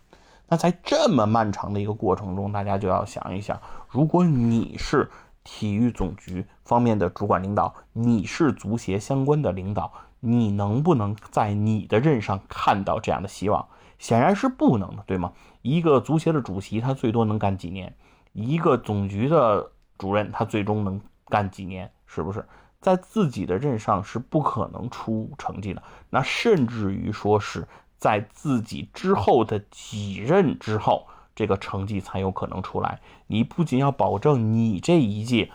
[0.48, 5.12] 那在这么漫长的一个过程中，大家就要想一想，如果你是
[5.44, 13.68] 体育总局方面的主管领导，你是足协相关的领导，你能不能在你的任上看到这样的希望？
[14.00, 15.34] 显然是不能的，对吗？
[15.62, 17.96] 一个足协的主席，他最多能干几年？
[18.34, 19.72] 一个总局的。
[20.00, 21.92] 主任他最终能干几年？
[22.08, 22.44] 是不是
[22.82, 25.84] 在自己的任上是不可能出成绩的？
[26.10, 33.00] 那甚至于说是在自己之后的几任之后，这个成绩才有可能出来。
[33.28, 35.52] 你不仅要保证你这一届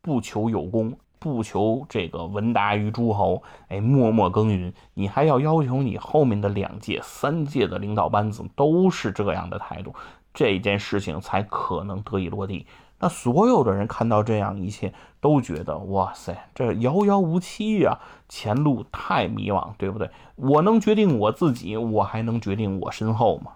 [0.00, 9.94] 不求有功，不求这个闻达于诸侯，哎，默默耕耘，你还要要求你后面的两届、三届的领导班子都是这样的态度，
[10.32, 12.66] 这件事情才可能得以落地。
[13.02, 17.98] 那所有的人看到这样一切，都觉得哇塞，这遥遥无期呀，
[18.28, 20.10] 前路太迷茫，对不对？
[20.36, 23.52] 我能决定我自己，我还能决定我身后吗？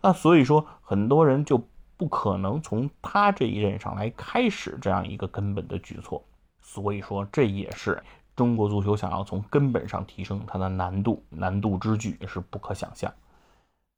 [0.00, 1.62] 那所以说，很多人就
[1.96, 6.24] 不可能从他这一任上来开始这样一个根本的举措。
[6.60, 8.02] 所以说，这也是
[8.34, 13.12] 中国足球想要从根本上提升它的难度，难度之巨是不可想象。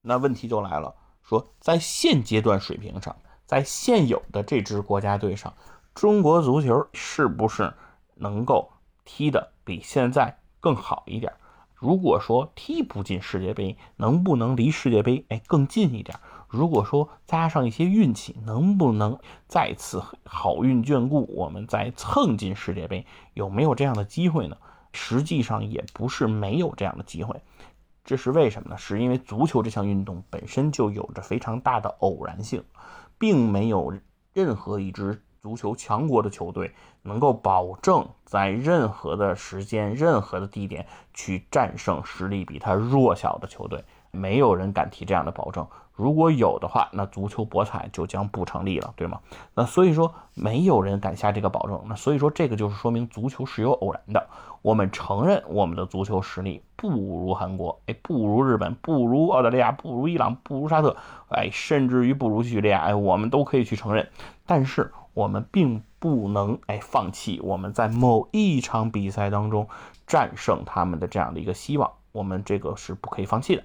[0.03, 3.17] 那问题就来了，说在现阶段水平上。
[3.51, 5.53] 在现有的这支国家队上，
[5.93, 7.75] 中国足球是不是
[8.15, 8.71] 能够
[9.05, 11.33] 踢得比现在更好一点？
[11.75, 16.17] 如果说踢不进世界杯，能不能离世界杯哎更近一点？
[16.47, 23.05] 如果说加上一些运气，能不能再次好运眷顾，我们再蹭进世界杯？
[23.35, 24.57] 有没有这样的机会呢？
[24.93, 27.43] 实际上也不是没有这样的机会，
[28.05, 28.79] 这是为什么呢？
[28.79, 32.63] 是因为足球这项运动本身就有着非常大的偶然性。
[33.21, 33.93] 并没有
[34.33, 45.67] 任何一支足球强国的球队能够保证在任何的时间、任何的地点去战胜实力比他弱小的球队，没有人敢提这样的保证。
[45.95, 49.21] 如果有的话，那足球博彩就将不成立了，对吗？
[49.55, 51.83] 那所以说，没有人敢下这个保证。
[51.87, 54.27] 那所以说，这个就是说明足球是有偶然的。
[54.63, 60.97] 我们承认我们的足球实力不如韩国，哎，不如日本，不如澳大利亚，不如伊朗，不如沙特，
[61.29, 64.09] 哎，甚至于不如叙利亚，哎，我们都可以去承认。
[64.47, 69.69] 但是我们并不能哎放弃我们在某一场比赛当中
[70.07, 73.65] 战胜他们的这样的一个希望，我们这个是不可以放弃的。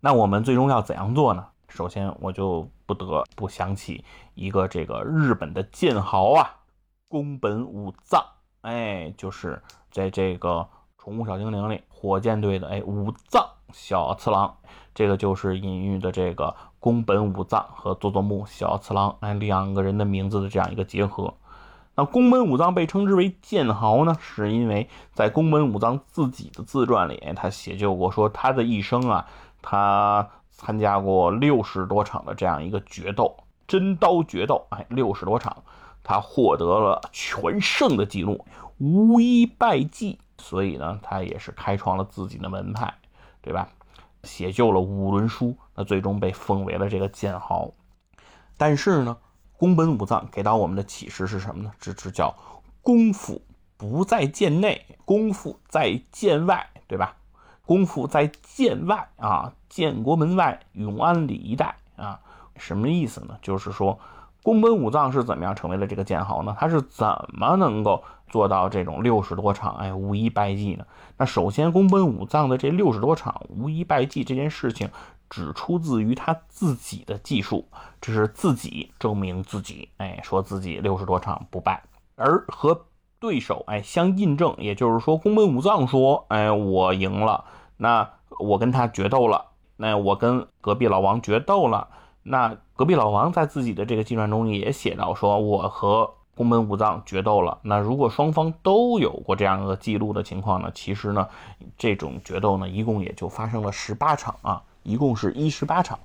[0.00, 1.46] 那我们最终要怎样做呢？
[1.68, 6.56] 首先，我就不得不想起一个这个日本的剑豪啊，
[7.06, 8.24] 宫本武藏，
[8.62, 10.66] 哎，就是在这个
[11.02, 14.56] 《宠物小精灵》里火箭队的哎武藏小次郎，
[14.94, 21.34] 这个就是隐喻的这个宫本武藏和佐佐木小次郎哎两个人的名字的这样一个结合。
[21.94, 29.28] 那宫本武藏被称之为剑豪呢，是因为在宫本武藏自己的自传里，他写就过说他的一生啊。
[29.62, 33.36] 他参加过六十多场的这样一个决斗，
[33.66, 35.62] 真刀决斗，哎，六十多场。
[36.02, 38.44] 他获得了全胜的记录，
[38.78, 42.94] 无一败绩，所以呢，他也是开创了自己的门派，
[43.42, 43.68] 对吧？
[44.24, 47.70] 写就了五轮书，那最终被封为了这个剑豪。
[48.56, 49.18] 但是呢，
[49.56, 51.70] 宫本武藏给到我们的启示是什么呢？
[51.78, 52.34] 这这叫
[52.82, 53.42] 功夫
[53.76, 57.16] 不在剑内，功夫在剑外，对吧？
[57.70, 62.18] 功夫在剑外啊，建国门外，永安里一带啊，
[62.56, 63.38] 什么意思呢？
[63.40, 63.96] 就是说。
[64.42, 66.56] 宫本武藏是怎么样成为了这个剑豪呢？
[66.58, 70.84] 他是怎么能够做到这种六十多场哎无一败绩呢？
[71.18, 74.88] 那首先，宫本武藏的这六十多场无一败绩这件事情，
[75.28, 77.68] 只出自于他自己的技术，
[78.00, 81.82] 这是自己证明自己，哎，说自己六十多场不败，
[82.16, 82.86] 而和
[83.20, 87.44] 对手哎相印证，也就是说，宫本武藏说，哎，我赢了，
[87.82, 89.46] 那我跟他决斗了，
[89.78, 91.88] 那我跟隔壁老王决斗了。
[92.22, 97.58] 那隔壁老王在自己的这个纪传中也写到，说我和宫本武藏决斗了。
[97.62, 100.70] 那如果双方都有过这样一个记录的情况呢？
[100.74, 101.26] 其实呢，
[101.78, 105.98] 这种决斗呢，一共也就发生了十八场啊，一共是一十八场。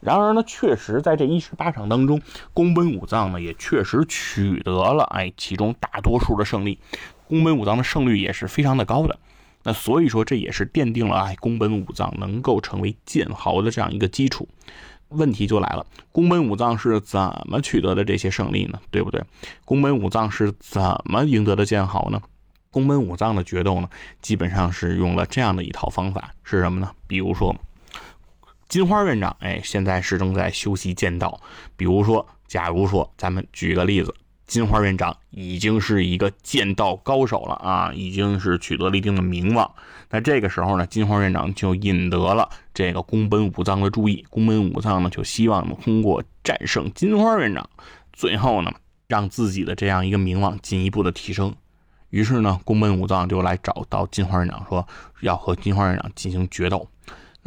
[0.00, 2.20] 然而呢，确实在这一十八场当中，
[2.52, 6.78] 宫本武藏呢也确实取得了哎其中大多数的胜利，
[7.26, 9.18] 宫本武藏的胜率也是非常的高的。
[9.66, 14.48] 那所以说，这也是奠定了哎宫本武藏能够成为剑豪的这样一个基础。
[15.08, 18.78] 问题就来了，宫本武藏是怎么取得的这些胜利呢？
[18.92, 19.20] 对不对？
[19.64, 22.22] 宫本武藏是怎么赢得的剑豪呢？
[22.70, 23.88] 宫本武藏的决斗呢，
[24.22, 26.88] 基本上是用了这样的一套方法，是什么呢？
[27.08, 27.52] 比如说，
[28.68, 31.40] 金花院长，哎，现在是正在修习剑道。
[31.76, 34.14] 比如说，假如说，咱们举个例子。
[34.46, 39.68] 金花院长已经是一个剑道高手了啊，已经是取得了一定的名望。
[40.08, 44.24] 那这个时候呢，金花院长就引得了这个宫本武藏的注意。
[44.30, 47.68] 宫本武藏呢，就希望通过战胜金花院长，
[48.12, 48.72] 最后呢，
[49.08, 51.52] 让自己的这样一个名望进一步的提升。
[52.10, 54.86] 于是呢，宫本武藏就来找到金花院长，说
[55.22, 56.88] 要和金花院长进行决斗。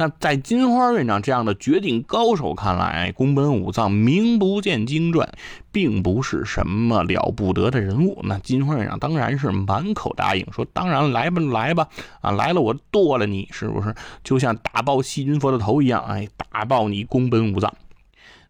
[0.00, 5.30] 那在金花院长这样的绝顶高手看来，宫本武藏名不见经传，
[5.70, 8.18] 并不是什么了不得的人物。
[8.22, 11.86] 那金花院长当然是满口答应，说当然来吧，来吧，
[12.22, 13.94] 啊，来了我剁了你，是不是？
[14.24, 17.70] 就像打爆细菌佛的头一样，哎，打爆你宫本武藏。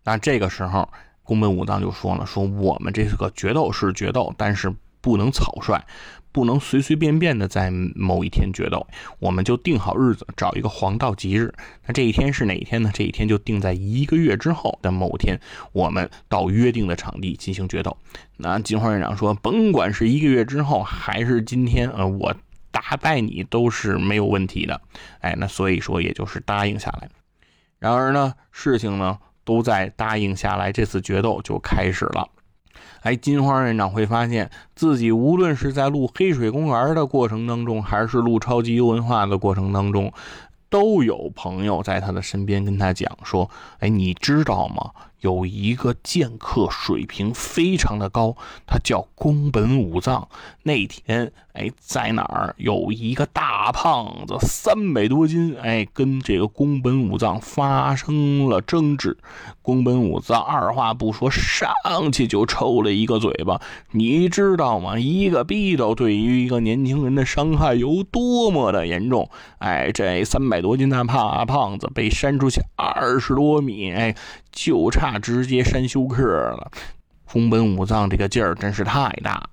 [0.05, 0.89] 那这个时候，
[1.25, 5.85] 宫本武藏就说了，说我们这是个决斗是决斗，但是不能草率。
[6.33, 8.87] 不能随随便便的在某一天决斗，
[9.19, 11.53] 我们就定好日子，找一个黄道吉日。
[11.87, 12.91] 那这一天是哪一天呢？
[12.95, 15.41] 这一天就定在一个月之后的某天，
[15.73, 17.97] 我们到约定的场地进行决斗。
[18.37, 22.35] 那金花院长说，甭管是一个月之后还是今天，呃，我
[22.71, 24.81] 打败你都是没有问题的。
[25.21, 27.09] 哎，那所以说也就是答应下来。
[27.79, 32.29] 然而呢，事情呢都在答应下来，这次决斗就开始了。
[33.01, 40.13] 哎，金花院长会发现自己无论是在录《黑水公园》的过程当中，还是录《超级优文化》的过程当中，
[40.69, 44.91] 都有朋友在他的身边跟他讲说：“哎，你知道吗？”
[45.21, 50.29] 有一个剑客水平非常的高，他叫宫本武藏。
[50.63, 59.17] 那天，哎，在哪儿有一个大胖子，三百多斤，哎，跟这个宫本武藏发生了争执。
[59.63, 61.71] 宫本武藏二话不说，上
[62.13, 63.61] 去就抽了一个嘴巴。
[63.93, 64.99] 你知道吗？
[64.99, 69.29] 一个逼斗对于一个年轻人的伤害有多么的严重？
[69.59, 74.15] 哎，这三百多斤的胖胖子被扇出去二十多米，哎。
[74.53, 76.71] 就差直接删休克了，
[77.31, 79.49] 宫本武藏这个劲儿真是太大，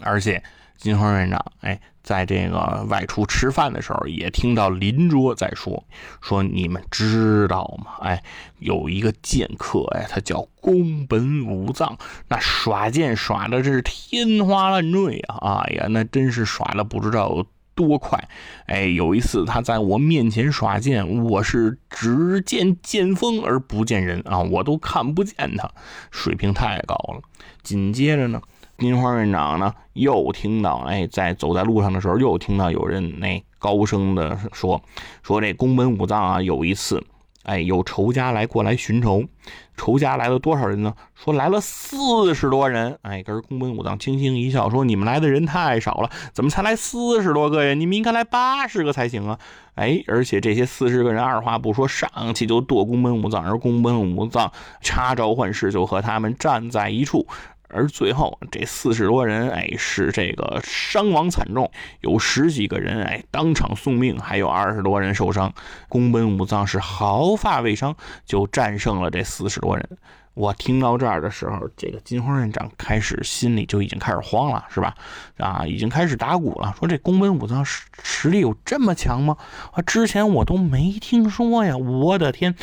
[0.00, 0.42] 而且
[0.76, 5.84] 金花院长哎，在这个外出吃饭的时候，也听到邻桌在说
[6.20, 7.92] 说你们知道吗？
[8.00, 8.22] 哎，
[8.58, 15.62] 有一个剑客哎，他叫宫本武藏，那耍剑耍的这是天花乱坠啊！
[15.66, 17.44] 哎呀，那真是耍的不知道。
[17.78, 18.28] 多快！
[18.66, 25.70] 哎，有一次他在我面前耍剑，我是只见剑锋而不见人啊，我都看不见他，
[26.10, 27.20] 水平太高了。
[27.62, 28.42] 紧接着呢，
[28.78, 34.82] 金花院长呢又听到，哎，在走在路上的时候，又听到有人那高声的说，
[35.22, 37.00] 说这宫本武藏啊，有一次。
[37.48, 39.24] 哎，有仇家来过来寻仇，
[39.74, 40.92] 仇家来了多少人呢？
[41.14, 42.98] 说来了四十多人。
[43.00, 47.72] 哎，跟宫本武藏轻轻一笑，说：“你们来的人太少了，怎么才来四十多个呀？
[47.72, 49.38] 你们应该来八十个才行啊！”
[49.76, 57.26] 哎，而且这些四十个人二话不说，上去就剁宫本武藏，而宫本武藏插招唤师，就和他们站在一处。
[57.68, 65.52] 而最后，这四十多人，哎，是这个伤亡惨重，有十几个人，哎，当场送命，还有二十多人受伤。
[65.88, 67.94] 宫本武藏是毫发未伤，
[68.24, 69.88] 就战胜了这四十多人。
[70.34, 74.94] 我听到这儿的时候，这个金花院长开始心里就已经开始慌了，是吧？
[75.36, 79.36] 啊，已经开始打鼓了，说这宫本武藏实实力有这么强吗？
[79.72, 81.76] 啊，之前我都没听说呀！
[81.76, 82.54] 我的天！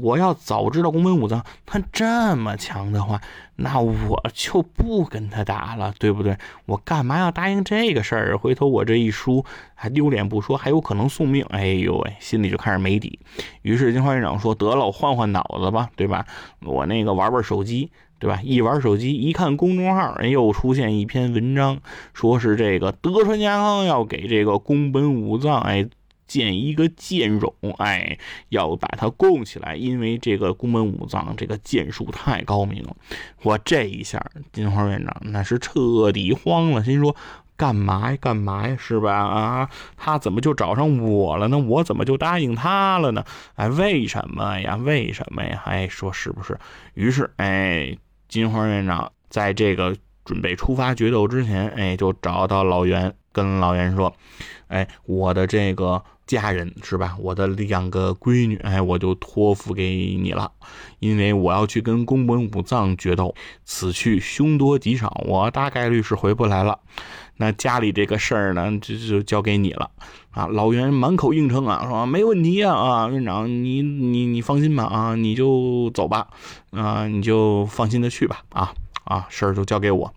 [0.00, 3.20] 我要早知道宫本武藏他这么强的话，
[3.56, 6.36] 那我就不跟他打了，对不对？
[6.66, 8.38] 我干嘛要答应这个事儿？
[8.38, 11.44] 回头我这一输，还丢脸不说，还有可能送命。
[11.50, 13.18] 哎呦喂，心里就开始没底。
[13.62, 16.26] 于是金花院长说：“得了，我换换脑子吧，对吧？
[16.62, 18.40] 我那个玩玩手机，对吧？
[18.42, 21.78] 一玩手机，一看公众号，哎，又出现一篇文章，
[22.14, 25.88] 说是这个德川家康要给这个宫本武藏，哎。”
[26.30, 28.16] 建一个剑冢，哎，
[28.50, 32.94] 要把它供起来，因为这个宫本武藏这个剑术太高明了。
[33.42, 37.16] 我这一下，金花院长那是彻底慌了，心说
[37.56, 39.12] 干嘛呀，干嘛呀，是吧？
[39.12, 41.58] 啊，他怎么就找上我了呢？
[41.58, 43.24] 我怎么就答应他了呢？
[43.56, 44.76] 哎，为什么呀？
[44.76, 45.60] 为什么呀？
[45.64, 46.56] 哎，说是不是？
[46.94, 54.14] 于是，哎，金花院长在这个准备出发决斗之前，哎，就找到老袁，跟老袁说，
[54.68, 56.00] 哎，我的这个。
[56.38, 57.16] 家人是吧？
[57.18, 60.52] 我的两个闺女，哎，我就托付给你了，
[61.00, 66.78] 因为我要去跟宫本武藏决斗，此去凶多吉少，我大概率是回不来了。
[67.36, 69.90] 那家里这个事儿呢，就就交给你了
[70.30, 70.46] 啊！
[70.46, 76.28] 老袁满口应承啊，说没问题呀啊，院长你你你放心吧啊，你就走吧
[76.70, 78.72] 啊，你就放心的去吧啊
[79.04, 80.14] 啊，事儿就交给我。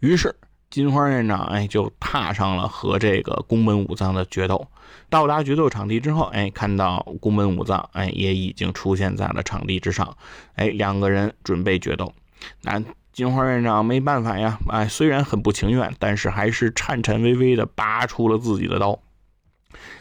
[0.00, 0.34] 于是。
[0.70, 4.68] 金花院长哎，就踏上了和这个宫本武藏的决斗。
[5.10, 10.16] 到达决斗场地之后，哎，看到宫本武藏哎，也已经出现在了场地之上。
[10.54, 12.14] 哎，两个人准备决斗。
[12.62, 12.82] 那
[13.12, 18.98] 金花院长没办法呀，哎，虽然很不情愿，但是还是颤颤巍巍的拔出了自己的刀，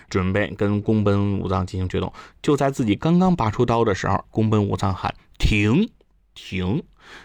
[0.09, 2.13] 准备跟宫本武藏进行决斗。
[2.41, 5.89] 就在自己刚刚拔出刀的时候，宫本武藏喊停。
[6.35, 6.83] 停！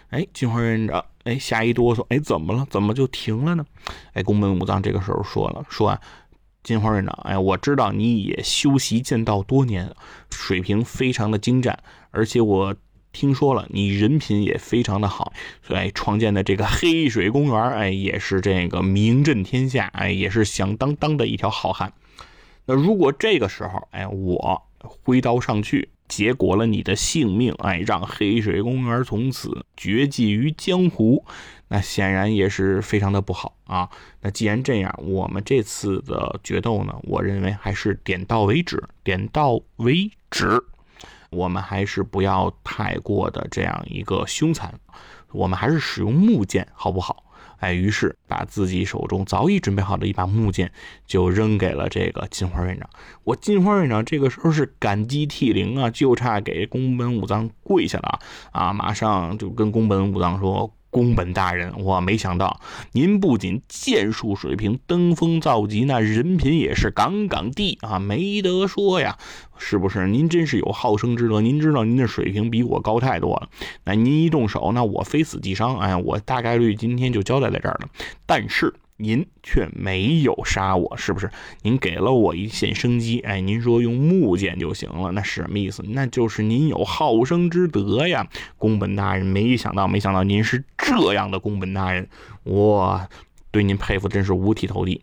[0.09, 2.67] 哎，金花院长，哎，吓一哆嗦，哎，怎么了？
[2.69, 3.65] 怎么就停了呢？
[4.11, 6.01] 哎，宫本武藏这个时候说了，说啊，
[6.65, 9.95] 金花院长，哎，我知道你也修习剑道多年，
[10.31, 11.77] 水平非常的精湛，
[12.09, 12.75] 而且我
[13.13, 21.93] 听说了你人品也非常的好，所以创建的这个黑水公园，哎，也是这个名震天下，哎，也是响当当的一条好汉。
[22.65, 25.89] 那如果这个时候，哎，我挥刀上去。
[26.07, 31.25] 结果了你的性命，哎，让黑水公园从此绝迹于江湖，
[31.67, 33.89] 那显然也是非常的不好啊。
[34.21, 40.63] 那既然这样，我们这次的决斗呢，我认为还是点到为止，点到为止。
[41.31, 44.73] 我们还是不要太过的这样一个凶残，
[45.33, 47.23] 我们还是使用木剑，好不好？
[47.57, 50.71] 哎，于是把自己手中早已准备好的一把木剑
[51.05, 52.87] 就扔给了这个金花院长。
[53.23, 58.19] 我金花院长这个时候是感激涕零啊，就差给宫本武藏跪下了
[58.51, 58.71] 啊！
[58.71, 60.71] 马上就跟宫本武藏说。
[60.95, 62.61] 宫本大人，我没想到
[62.93, 69.17] 您不仅剑术水平登峰造极，那人品也是杠杠的啊，没得说呀，
[69.57, 70.07] 是不是？
[70.07, 73.49] 您真是有好生之德，您知道您的水平比我高太多了。
[73.83, 77.89] 那您一动手，那我非死即伤，哎，我大概率今天就交代在这儿了。
[78.25, 78.73] 但是。
[78.97, 81.29] 您却没有杀我，是不是？
[81.63, 85.83] 您给了我一线生机，哎，您说用木剑就行了，那什么意思？
[85.87, 88.27] 那就是您有好生之德呀，
[88.57, 89.25] 宫本大人。
[89.25, 92.07] 没想到，没想到您是这样的宫本大人，
[92.43, 93.05] 我
[93.51, 95.01] 对您佩服真是五体投地。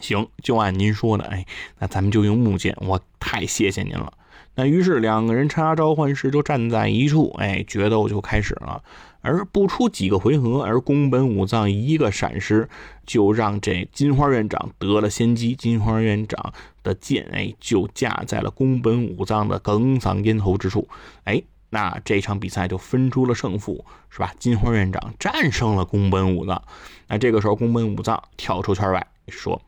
[0.00, 1.46] 行，就按您说的，哎，
[1.78, 4.12] 那咱们就用木剑，我太谢谢您了。
[4.56, 8.82] 那于是两个人插招唤时就站在一处，哎，决斗就开始了。
[9.22, 12.68] 而不出几个回合，而宫本武藏一个闪失，
[13.06, 15.54] 就让这金花院长得了先机。
[15.54, 16.52] 金花院长
[16.82, 20.86] 的剑，哎，就架在了宫本武藏的哽嗓咽喉之处。
[21.24, 24.34] 哎，那这场比赛就分出了胜负，是吧？
[24.38, 26.62] 金花院长战胜了宫本武藏。
[27.08, 29.62] 那这个时候，宫本武藏跳出圈外说：“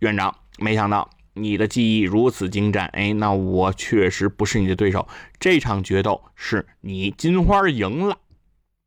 [0.00, 5.08] 院长，没想到。”你的技艺如此精湛，哎，那我确实不是你的对手。
[5.40, 8.18] 这场决斗是你金花赢了，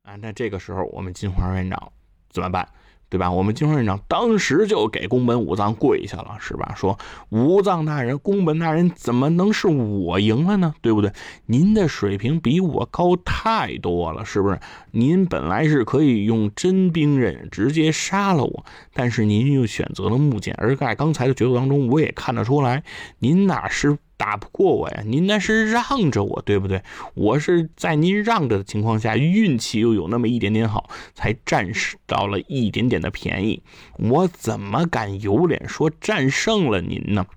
[0.08, 1.92] 啊，那这个时候我们金花院长
[2.30, 2.66] 怎么办？
[3.10, 3.30] 对吧？
[3.30, 6.74] 我们金花院长当时就给宫本武藏跪下了，是吧？
[6.78, 6.98] 说
[7.28, 10.74] 武藏大人，宫本大人怎么能是我赢了呢？
[10.82, 11.12] 对不对？
[11.46, 14.58] 您的水平比我高太多了，是不是？
[14.92, 22.84] 您本来是可以用真兵刃直接杀了我，但是您又选择了木剑，而在刚才的决斗当中，我也看得出来，
[23.20, 23.98] 您哪是。
[24.18, 25.04] 打不过我呀？
[25.06, 26.82] 您那是让着我，对不对？
[27.14, 31.72] 我是在您让着的情况下，运气又有那么一点点好，才占
[32.06, 33.62] 到了一点点的便宜。
[33.98, 37.28] 我怎么敢有脸说战胜了您呢？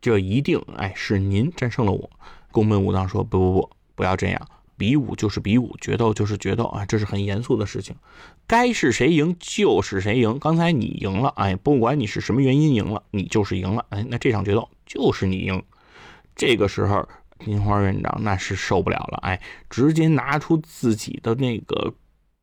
[0.00, 2.10] 这一定哎，是您战胜了我。
[2.50, 7.96] 宫本武藏说：“不不不，不要这样比武就是比武，决斗就是决斗啊，这是很严肃的事情。
[8.46, 10.38] 该是谁赢就是谁赢。
[10.38, 15.62] 刚才你赢了，哎，不管你是什么原因赢了，你就是赢了，哎，那这场决斗就是你赢。
[16.34, 17.08] 这个时候，
[17.44, 21.94] 金花院长那是受不了了，哎，直接拿出自己的那个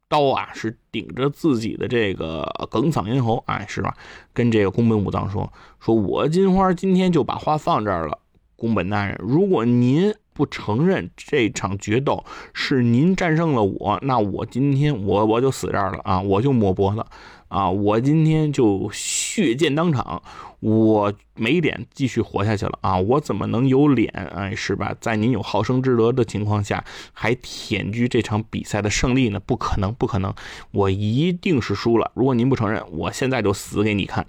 [0.07, 3.93] 刀啊，是顶着自己的这个哽嗓咽喉，哎，是吧？
[4.31, 8.19] 跟这个宫本武藏说：“说我金花今天就把话放这儿了，
[8.55, 16.19] 宫本大人，如果您……”不承认这场决斗是您战胜了我，那我今天我我就死这儿了啊！
[16.19, 17.05] 我就抹脖子
[17.47, 17.69] 啊！
[17.69, 20.21] 我今天就血溅当场，
[20.59, 22.97] 我没脸继续活下去了啊！
[22.97, 24.95] 我怎么能有脸哎，是吧？
[24.99, 26.83] 在您有好生之德的情况下，
[27.13, 29.39] 还舔居这场比赛的胜利呢？
[29.39, 30.33] 不可能，不可能！
[30.71, 32.11] 我一定是输了。
[32.15, 34.25] 如果您不承认，我现在就死给你看。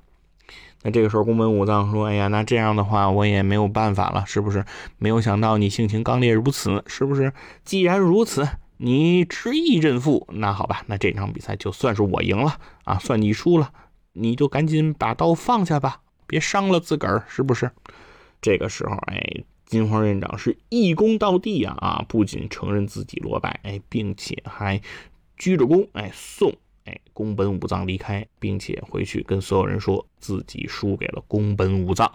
[0.82, 4.64] 那这个时候，宫本武藏说：“哎呀，那这样的话，我也没有办法了，是不是？
[4.98, 7.32] 没有想到你性情刚烈如此，是不是？
[7.64, 8.46] 既然如此，
[8.78, 13.72] 你执意认负，那好吧，那这场比赛就算是我赢了啊，算你输了，
[14.12, 17.70] 你就赶紧把刀放下吧，别伤了自个儿，是不是？”
[18.42, 24.80] 这个时候，哎，金花院长是一躬到地啊啊，不仅承认自己落败，哎，并且还
[25.36, 26.52] 鞠着躬，哎，送。
[26.84, 32.12] 哎，宫本武藏离开，并且回去跟所有人说自己输给了宫本武藏，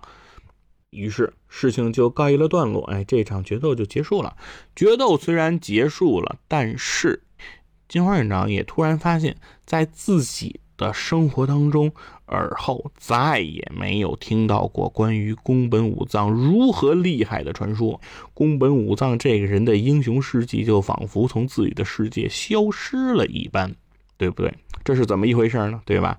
[0.92, 2.84] 于是事情就告一了段落。
[2.92, 4.36] 哎，这场决斗就结束了。
[4.76, 7.24] 决斗虽然结束了，但是
[7.90, 9.36] 金花院长也突然发现，
[9.66, 11.92] 在自己的生活当中，
[12.28, 18.00] 耳后再也没有听到过关于宫本武藏如何厉害的传说。
[18.34, 23.76] 宫本武藏这个人的英雄事迹，就仿佛从自己的世界消失了一般。
[24.18, 24.54] 对不对？
[24.84, 25.82] 这是怎么一回事呢？
[25.84, 26.16] 对吧？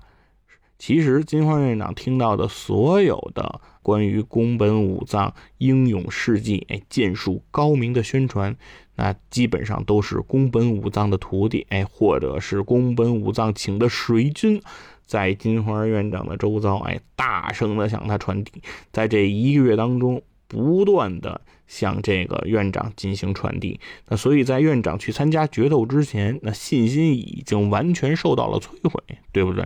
[0.77, 8.55] 其实金花院长听到的所有的关于宫本武藏英勇事迹、哎剑术高明的宣传，
[8.95, 14.59] 那基本上都是宫本武藏的徒弟，哎，或者是宫本武藏请的水军，
[15.05, 18.53] 在金花院长的周遭，哎，大声的向他传递。
[18.91, 20.23] 在这一个月当中。
[20.45, 29.01] 不断的向这个院长进行传递，那所以在院长去参加决斗之前，那信心已经完全受到了摧毁，
[29.31, 29.65] 对不对？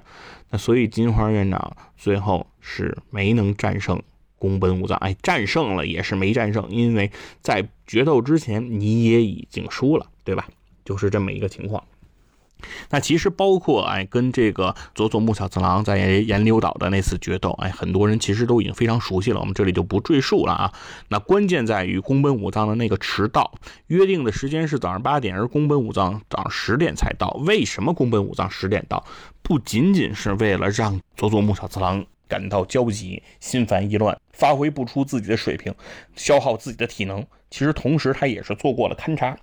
[0.49, 4.01] 那所以金花院长最后是没能战胜
[4.37, 10.47] 宫本武藏，哎，战胜了也是没战胜，因为在决斗之前你也已经输了，对吧？
[10.85, 11.83] 就是这么一个情况。
[12.89, 20.73] 那其实包括哎，跟这个佐佐木小次郎在岩流岛的那次决斗，哎，很多人其实都已经非常熟悉了，我们这里就不赘述了啊。
[21.09, 23.53] 那关键在于宫本武藏的那个迟到，
[23.87, 27.29] 约定的时间是早上八点，而宫本武藏早上十点才到。
[27.45, 29.05] 为什么宫本武藏十点到？
[29.41, 35.73] 不仅仅是为了让佐佐木小次郎感到焦急、心烦意乱，发挥不出自己的水平，
[36.15, 39.37] 消耗自己的体能，其实同时他也是做过了勘察。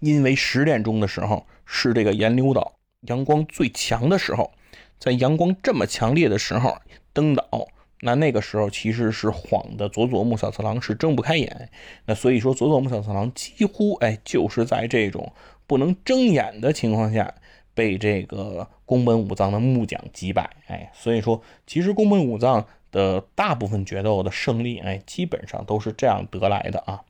[0.00, 2.74] 因为十点钟的时候是这个岩流岛
[3.08, 4.52] 阳光最强的时候，
[4.98, 6.76] 在阳光这么强烈的时候
[7.14, 7.66] 登岛，
[8.02, 11.70] 那那个时候其实是晃的佐佐木小次郎是睁不开眼。
[12.04, 15.32] 那所以说佐佐木小次郎几乎哎就是在这种
[15.66, 17.34] 不能睁眼的情况下
[17.72, 20.50] 被这个宫本武藏的木匠击败。
[20.66, 27.00] 哎，所以说其实宫本武藏的大部分决斗的胜利，哎，基本上都是这样得来的啊。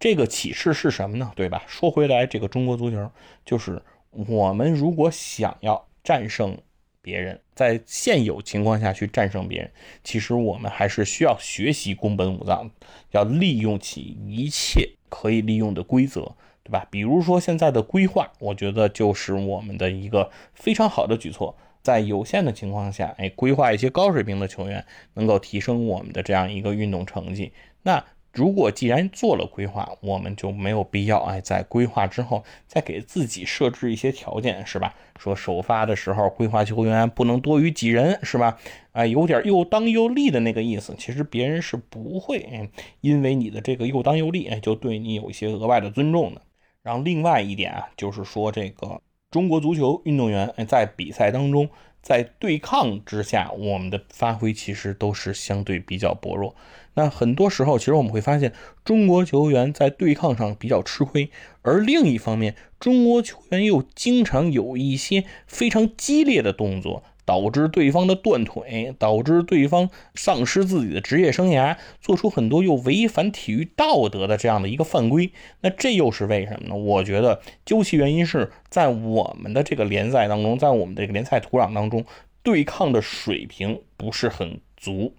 [0.00, 1.32] 这个启示是什么呢？
[1.34, 1.64] 对吧？
[1.66, 3.10] 说回来，这个中国足球
[3.44, 6.58] 就是我们如果想要战胜
[7.00, 9.70] 别人，在现有情况下去战胜别人，
[10.02, 12.70] 其实我们还是需要学习宫本武藏，
[13.12, 16.86] 要利用起一切可以利用的规则，对吧？
[16.90, 24.84] 比如说现在的规划，我觉得就是我们的一个非常好的举措，在有限的情况下，哎，规划一些高水平的球员，
[25.14, 27.52] 能够提升我们的这样一个运动成绩。
[27.82, 28.04] 那
[28.38, 34.94] 如果既然做了规划，我们就没有必要哎，在规划之后再给自己设置一些条件，是吧？
[35.18, 38.56] 说首发的时候规划球员不能多于几人，是吧？
[38.92, 40.94] 哎，有点又当又立的那个意思。
[40.96, 42.70] 其实别人是不会
[43.00, 46.40] 因为你的这个又当又立，哎，就对你有一些额外的尊重的。
[46.84, 51.68] 然后另外一点啊，就是说这个中国足球运动员，在比赛当中。
[52.00, 56.54] 在对抗之下，我们的发挥其实都是相对比较薄弱。
[56.98, 58.52] 那很多时候，其实我们会发现，
[58.84, 61.30] 中国球员在对抗上比较吃亏，
[61.62, 67.04] 而另一方面，中国球员又经常有一些非常激烈的动作。
[67.28, 75.30] 导致对方的断腿，导致对方丧失自己的职业生涯，做出很多又违反体育道德的这样的一个犯规。
[75.60, 76.74] 那这又是为什么呢？
[76.74, 82.02] 我觉得究其原因是在我们的这个联赛当中，在我们这个联赛土壤当中，
[82.42, 85.12] 对抗的水平不是很足。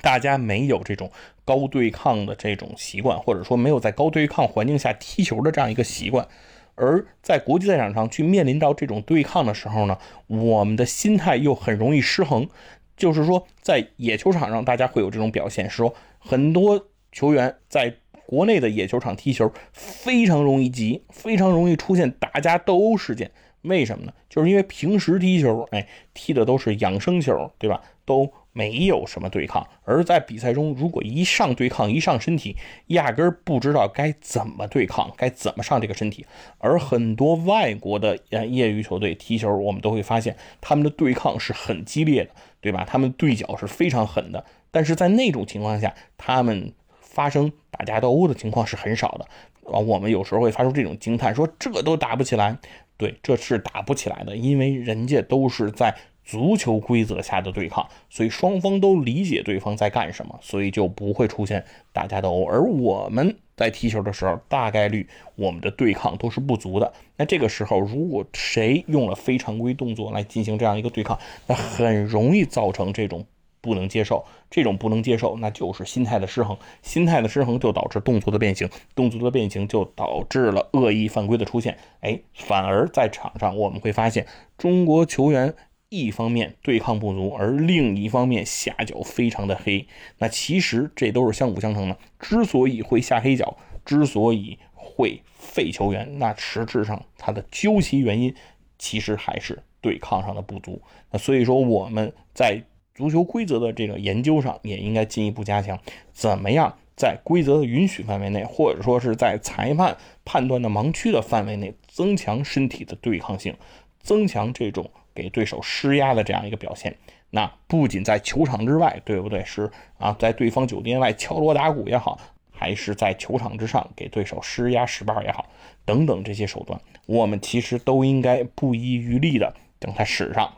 [0.00, 1.10] 大家没有这种
[1.44, 6.26] 高对抗的这种习惯，或者说没有在高对抗环境下踢球的这样一个习惯，
[6.74, 12.48] 而在国际赛场上去面临到这种对抗的时候呢，我们的心态又很容易失衡。
[12.96, 17.94] 就是说，在野球场上，大家会有这种表现，是说很多球员在
[18.26, 23.30] 国内的野球场踢球非常容易急，非常容易出现打架斗殴事件。
[23.62, 24.12] 为什么呢？
[24.28, 27.80] 就是因为平时踢球，哎，踢的都是养生球，对吧？
[28.04, 29.66] 都没有什么对抗。
[29.84, 32.56] 而在比赛中，如果一上对抗，一上身体，
[32.88, 36.26] 压根儿不知道该怎么对抗，该怎么上这个身体。
[36.58, 42.30] 而很多外国的业余球队踢球，我们都会发现他们的对抗是很激烈的，
[42.60, 42.84] 对吧？
[42.84, 44.44] 他们对脚是非常狠的。
[44.70, 49.26] 但是在那种情况下，他们发生打架斗殴的情况是很少的。
[49.72, 52.58] 啊，我们有时候会发出这种惊叹，说这都打不起来。
[52.96, 55.94] 对，这是打不起来的，因为人家都是在
[56.28, 62.44] 足球规则下的对抗，所以双方都理解对方在干什么，所以就不会出现打架斗殴。
[62.44, 66.92] 而我们在踢球的时候，大概率我们的对抗都是不足的。
[67.16, 73.24] 那这个时候，如果谁用了非常规动作来进行这样一个对抗，那很容易造成这种。
[73.60, 76.56] 不能接受这种不能接受，那就是心态的失衡。
[76.80, 81.76] 心态的失衡就导致动作的变形，动作的变形就导致了恶意犯规的出现。
[82.00, 84.24] 哎，反而在场上我们会发现，
[84.56, 85.52] 中国球员
[85.88, 89.86] 一方面对抗不足，而另一方面下脚非常的黑。
[90.18, 91.96] 那其实这都是相辅相成的。
[92.18, 98.34] 之所以会下黑脚，之所以会废球员，那实质上它的究其原因，
[98.78, 100.82] 其实还是对抗上的不足。
[101.10, 102.62] 那所以说我们在。
[102.94, 105.78] 足球规则的这个研究上也应该进一步加强，
[106.12, 113.54] 怎么样在规则的允许范围内，或者说是在裁判判断的盲区的范围内，增强身体的对抗性，
[114.00, 116.96] 增强这种给对手施压的这样一个表现。
[117.30, 119.44] 那不仅在球场之外，对不对？
[119.44, 122.18] 是啊，在对方酒店外敲锣打鼓也好，
[122.52, 125.46] 还是在球场之上给对手施压使绊也好，
[125.84, 130.54] 等等这些手段，我们其实都应该不遗余力的等它使上。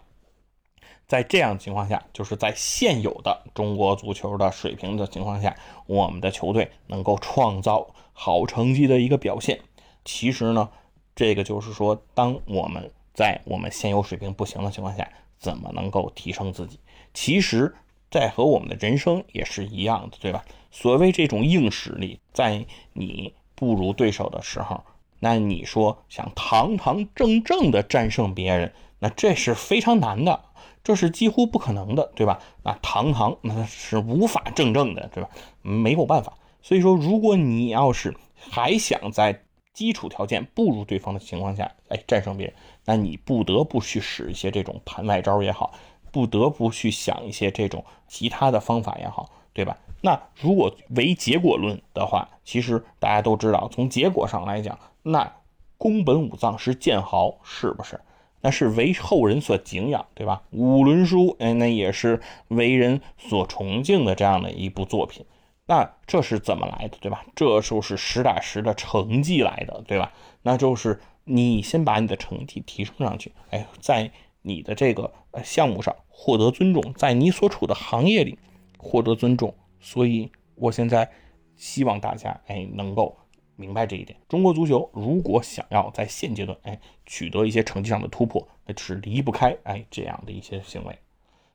[1.09, 5.57] 在这样情况下，就是在现有的中国足球的水平的情况下，
[5.87, 9.59] 我们的球队能够创造好成绩的一个表现。
[10.05, 10.69] 其实呢，
[11.17, 15.09] 这个就是说，当我们在我们现有水平不行的情况下，
[15.39, 16.79] 怎么能够提升自己？
[17.13, 17.75] 其实，
[18.11, 20.45] 在和我们的人生也是一样的，对吧？
[20.71, 24.85] 所谓这种硬实力，在你不如对手的时候，
[25.19, 30.45] 那你说想堂堂正正的战胜别人，那这是非常难的。
[30.83, 32.41] 这是几乎不可能的，对吧？
[32.63, 35.29] 那堂堂那是无法正正的，对吧？
[35.61, 36.39] 没有办法。
[36.63, 39.43] 所以说，如果你要是还想在
[39.73, 42.55] 基础条件不如对方的情况下，哎，战胜别人，
[42.85, 45.73] 那你不得不去使一些这种盘外招也好，
[46.11, 49.79] 不得不去想一些这种其他的方法也好，对吧？
[50.03, 55.37] 那如果唯结果论的话，其实大家都知道，从结果上来讲，那
[55.79, 58.01] 宫本武藏是剑豪，是不是？
[58.43, 60.43] 那是为后人所敬仰，对吧？
[60.51, 65.27] 五轮书，哎，那也是为人所崇敬的这样的一部作品。
[65.71, 67.25] 那这是怎么来的，对吧？
[67.37, 70.13] 这就是实打实的成绩来的，对吧？
[70.43, 74.11] 那就是你先把你的成绩提升上去，哎，在
[74.43, 75.13] 你的这个
[75.45, 78.37] 项目上获得尊重，在你所处的行业里
[78.79, 79.55] 获得尊重。
[79.79, 81.09] 所以，我现在
[81.55, 83.17] 希望大家，哎，能够。
[83.55, 90.99] 明白这一点，中国足球如果想要在现阶段哎取得一些成绩上的突破，那是离不开哎这样的一些行为，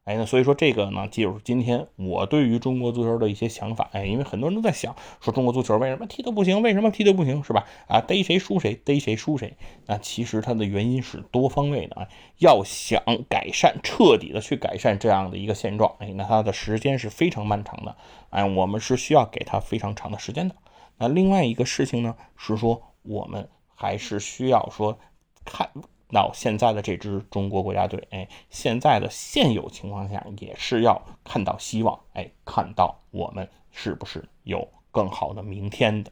[0.05, 7.65] 哎，那所以说这个呢，就是今天我对于中国足球的一些想法，哎，因为很多人都在想说中国足球为什么踢得不行，为什么踢得不行，是吧？
[7.87, 9.57] 啊，逮谁输谁，逮谁输谁。
[9.87, 17.97] 那其实它的原因是多方位的啊，要想改善，彻底的去改善这样的一个现状，哎，那它的时间是非常漫长的，
[18.29, 20.53] 哎，我们是需要给它非常长的时间的。
[20.99, 24.99] 那另外一个事情呢，是说我们还是需要说
[25.43, 25.71] 看
[26.15, 36.09] 到现在的这支中国国家队，哎，现在的现有情况下也是要看到希望，哎，看到我们是不是有更好的明天的。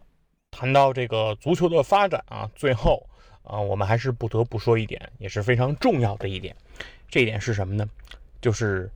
[0.51, 3.07] 谈到这个足球的发展啊，最后
[3.43, 6.53] 啊，我们还是不得不说一点，也是非常重要的一点，
[7.07, 7.87] 这一点是什么呢？
[8.41, 8.91] 就是，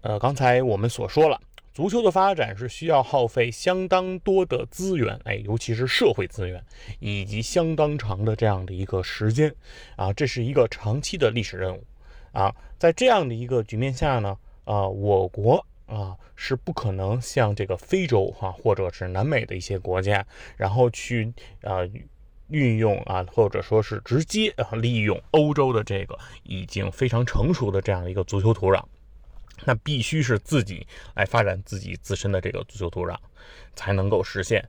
[0.00, 1.40] 呃，刚才我们所说了。
[1.74, 6.64] 足球的发展是需要耗费相当多的资源，哎，尤其是社会资源，
[7.00, 9.52] 以及相当长的这样的一个时间
[9.96, 11.84] 啊，这是一个长期的历史任务
[12.30, 12.54] 啊。
[12.78, 20.24] 在这样的一个局面下呢，啊，我国啊是不可能像这个非洲哈或者是南美的一些国家，
[20.56, 21.32] 然后去
[21.62, 21.80] 啊
[22.50, 28.80] 运用啊，或者说是直接啊利用欧洲的这个已经非常成熟的这样一个足球土壤。
[29.64, 33.16] 那必须是自己来发展自己自身的这个足球土壤，
[33.74, 34.68] 才能够实现。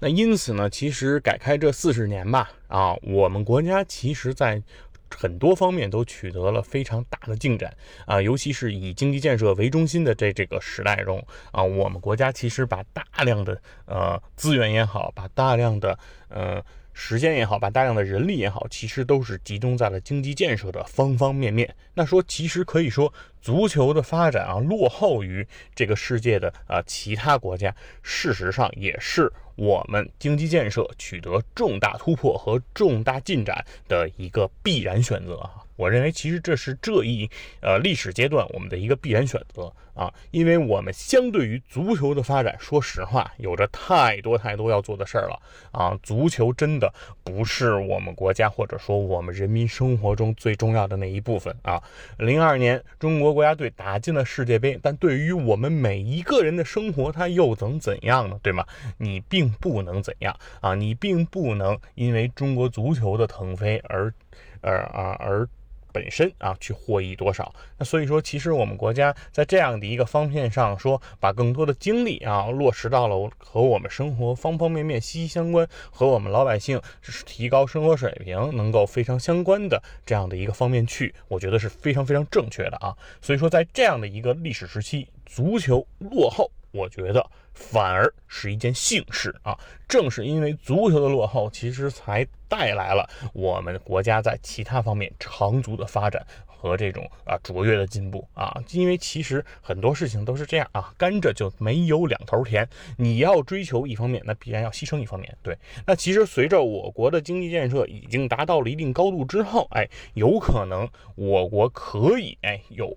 [0.00, 4.62] 那因此呢，其实改开这四十年吧，啊，我们国家其实在
[5.10, 7.74] 很多方面都取得了非常大的进展
[8.06, 15.98] 啊，尤其是以经济建设为中心的这这个时代中啊，我们国家其实把大量的呃资源也好，把大量的
[16.28, 16.62] 呃。
[16.94, 21.74] 时间也好，把大量的人力也好，其实都是集中在了经济建设的方方面面。
[21.92, 23.12] 那说，其实可以说，
[23.42, 35.63] 足球的发展啊，落后于这个世界的啊其他国家，事实上也是我们经济建设取得重大突破和重大进展的一个必然选择啊。
[35.76, 37.28] 我认为，其实这是这一
[37.60, 45.40] 呃历史阶段我们的一个必然选择啊，因为我们相对于足球的发展，说实话，有着太多太多要做的事儿了
[45.72, 45.98] 啊。
[46.02, 46.92] 足球真的
[47.22, 51.82] 不是我们国家或者说我们人民生活中最重要的那一部分啊。
[52.18, 58.38] 零二年，中国国家队打进了世界杯，但对于我们每一个人的生活，它又能怎样呢？
[58.42, 58.64] 对吗？
[58.98, 64.12] 你并不能怎样啊，你并不能因为中国足球的腾飞而，
[64.60, 65.48] 而啊而。
[65.94, 67.54] 本身啊，去获益多少？
[67.78, 76.82] 那所以说，其实我们国家在这样的一个方面上，说把更多的精力啊落实到了和我们生活方方面面息息相关，和我们老百姓
[77.24, 82.96] 提高生活水平能够非常相关的这样的一个方面去，我觉得是非常非常正确的啊。
[83.22, 86.50] 所以说，在这样的一个历史时期，足球落后。
[86.72, 89.56] 我觉得反而是一件幸事啊！
[89.88, 98.60] 正是因为足球的落后，其实才带来了我们国家在其他方面长足的发展和这种啊卓越的进步啊！
[98.72, 102.68] 因为其实很多事情都是这样啊，甘蔗就没有两头甜。
[102.96, 105.36] 你要追求一方面，那必然要牺牲一方面。
[105.42, 105.56] 对，
[105.86, 112.96] 那其实随着我国的经济建设已经达到了一定高度之后，哎，有可能我国可以哎有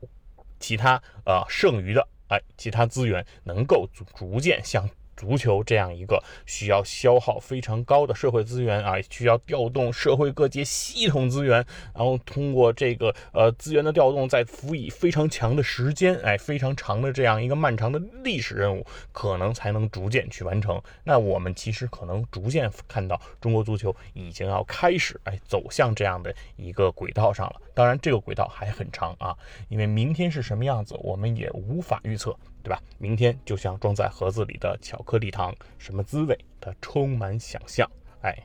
[0.59, 2.07] 其他呃剩余的。
[2.29, 4.89] 哎，其他资源能够逐逐渐向。
[5.17, 20.79] 足球这样一个需要消耗非常高的社会资源啊，需要调动社会各界系统资源，然后通过这个呃资源的调动，再辅以非常强的时间，哎，非常长的这样一个漫长的历史任务，可能才能逐渐去完成。
[21.03, 27.55] 那我们其实可能逐渐看到中国足球已经要开始哎走向这样的一个轨道上了。
[27.73, 29.35] 当然，这个轨道还很长啊，
[29.69, 32.35] 因为明天是什么样子，我们也无法预测。
[32.67, 32.81] 对吧？
[32.97, 36.37] 明天就像装在盒子里的巧克力糖，什么滋味？
[36.59, 37.89] 它充满想象。
[38.21, 38.37] 哎，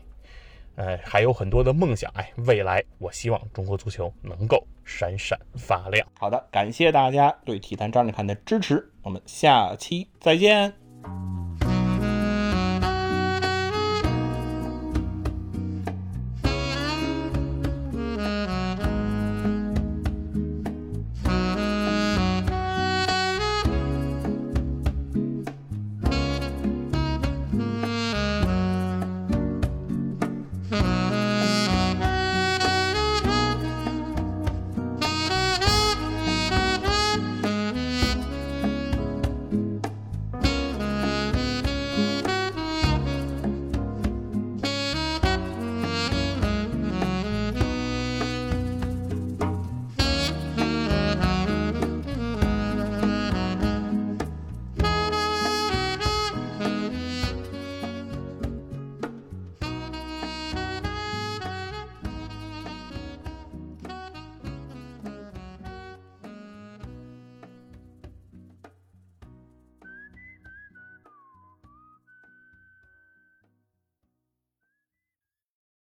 [0.77, 2.09] 呃，还有很多的梦想。
[2.15, 6.07] 哎，未来我希望中国足球能够闪闪发亮。
[6.17, 11.42] 好的，感谢大家对体坛张志看的支持，我们下期再见。